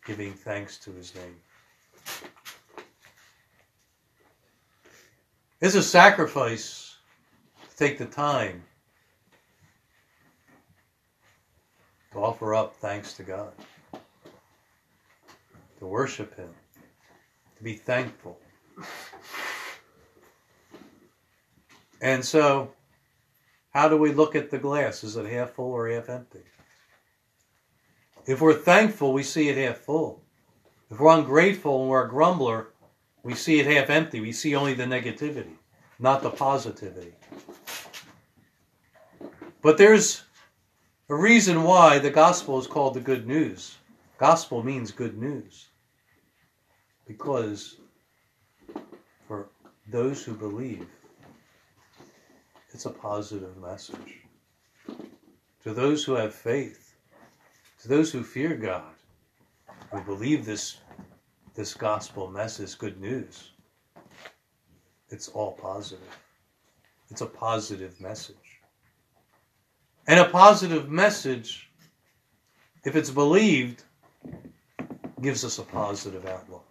giving 0.04 0.32
thanks 0.32 0.76
to 0.78 0.92
his 0.92 1.14
name. 1.14 1.36
It's 5.60 5.74
a 5.74 5.82
sacrifice 5.82 6.96
to 7.68 7.76
take 7.76 7.98
the 7.98 8.06
time 8.06 8.62
to 12.12 12.18
offer 12.18 12.54
up 12.54 12.74
thanks 12.76 13.12
to 13.14 13.22
God, 13.22 13.52
to 15.78 15.86
worship 15.86 16.36
him, 16.36 16.50
to 17.56 17.62
be 17.62 17.74
thankful. 17.74 18.38
And 22.00 22.24
so, 22.24 22.72
how 23.70 23.88
do 23.88 23.96
we 23.96 24.12
look 24.12 24.34
at 24.34 24.50
the 24.50 24.58
glass? 24.58 25.04
Is 25.04 25.16
it 25.16 25.26
half 25.26 25.50
full 25.50 25.72
or 25.72 25.88
half 25.88 26.08
empty? 26.08 26.42
If 28.26 28.40
we're 28.40 28.54
thankful, 28.54 29.12
we 29.12 29.22
see 29.22 29.48
it 29.48 29.56
half 29.56 29.78
full. 29.78 30.22
If 30.90 30.98
we're 30.98 31.16
ungrateful 31.16 31.82
and 31.82 31.90
we're 31.90 32.06
a 32.06 32.08
grumbler, 32.08 32.68
we 33.22 33.34
see 33.34 33.60
it 33.60 33.66
half 33.66 33.90
empty. 33.90 34.20
We 34.20 34.32
see 34.32 34.54
only 34.54 34.74
the 34.74 34.84
negativity, 34.84 35.56
not 35.98 36.22
the 36.22 36.30
positivity. 36.30 37.12
But 39.62 39.78
there's 39.78 40.22
a 41.08 41.14
reason 41.14 41.64
why 41.64 41.98
the 41.98 42.10
gospel 42.10 42.58
is 42.58 42.66
called 42.66 42.94
the 42.94 43.00
good 43.00 43.26
news. 43.26 43.76
Gospel 44.18 44.62
means 44.62 44.90
good 44.90 45.18
news. 45.18 45.68
Because 47.06 47.76
for 49.26 49.48
those 49.88 50.24
who 50.24 50.34
believe, 50.34 50.86
it's 52.72 52.86
a 52.86 52.90
positive 52.90 53.56
message. 53.56 54.20
To 55.64 55.74
those 55.74 56.04
who 56.04 56.12
have 56.12 56.34
faith, 56.34 56.94
to 57.82 57.88
those 57.88 58.12
who 58.12 58.22
fear 58.22 58.54
God, 58.54 58.94
who 59.90 60.00
believe 60.02 60.44
this, 60.44 60.78
this 61.54 61.74
gospel 61.74 62.30
message, 62.30 62.78
good 62.78 63.00
news, 63.00 63.50
it's 65.08 65.28
all 65.28 65.52
positive. 65.52 66.18
It's 67.10 67.20
a 67.20 67.26
positive 67.26 68.00
message. 68.00 68.36
And 70.06 70.20
a 70.20 70.24
positive 70.24 70.88
message, 70.88 71.70
if 72.84 72.94
it's 72.96 73.10
believed, 73.10 73.82
gives 75.20 75.44
us 75.44 75.58
a 75.58 75.62
positive 75.62 76.24
outlook. 76.26 76.66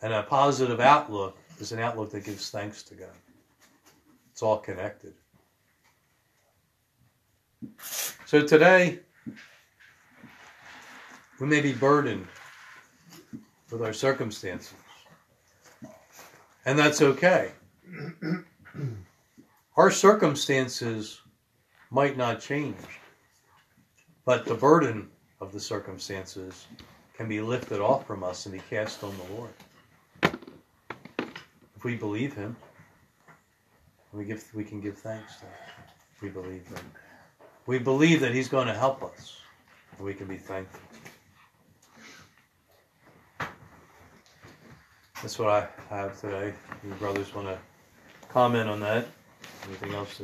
And 0.00 0.12
a 0.12 0.22
positive 0.22 0.78
outlook 0.78 1.36
is 1.60 1.72
an 1.72 1.78
outlook 1.78 2.10
that 2.12 2.24
gives 2.24 2.50
thanks 2.50 2.82
to 2.84 2.94
God. 2.94 3.08
It's 4.32 4.42
all 4.42 4.58
connected. 4.58 5.14
So 8.26 8.46
today, 8.46 9.00
we 11.40 11.46
may 11.46 11.60
be 11.60 11.72
burdened 11.72 12.26
with 13.70 13.82
our 13.82 13.92
circumstances. 13.92 14.74
And 16.64 16.78
that's 16.78 17.00
okay. 17.00 17.52
Our 19.76 19.90
circumstances 19.90 21.20
might 21.90 22.16
not 22.16 22.40
change, 22.40 22.76
but 24.24 24.44
the 24.44 24.54
burden 24.54 25.08
of 25.40 25.52
the 25.52 25.60
circumstances 25.60 26.66
can 27.14 27.28
be 27.28 27.40
lifted 27.40 27.80
off 27.80 28.06
from 28.06 28.22
us 28.22 28.46
and 28.46 28.52
be 28.52 28.60
cast 28.68 29.02
on 29.02 29.16
the 29.16 29.34
Lord. 29.34 29.50
If 31.78 31.84
we 31.84 31.94
believe 31.94 32.34
Him, 32.34 32.56
we 34.12 34.24
give 34.24 34.44
we 34.52 34.64
can 34.64 34.80
give 34.80 34.98
thanks 34.98 35.36
to 35.36 35.44
Him. 35.44 35.52
We 36.20 36.28
believe 36.28 36.66
Him. 36.66 36.84
We 37.66 37.78
believe 37.78 38.18
that 38.18 38.34
He's 38.34 38.48
going 38.48 38.66
to 38.66 38.74
help 38.74 39.00
us, 39.04 39.36
and 39.96 40.04
we 40.04 40.12
can 40.12 40.26
be 40.26 40.38
thankful. 40.38 40.80
That's 45.22 45.38
what 45.38 45.50
I 45.50 45.68
have 45.88 46.20
today. 46.20 46.52
You 46.82 46.90
brothers 46.94 47.32
want 47.32 47.46
to 47.46 47.58
comment 48.28 48.68
on 48.68 48.80
that? 48.80 49.06
Anything 49.68 49.94
else? 49.94 50.16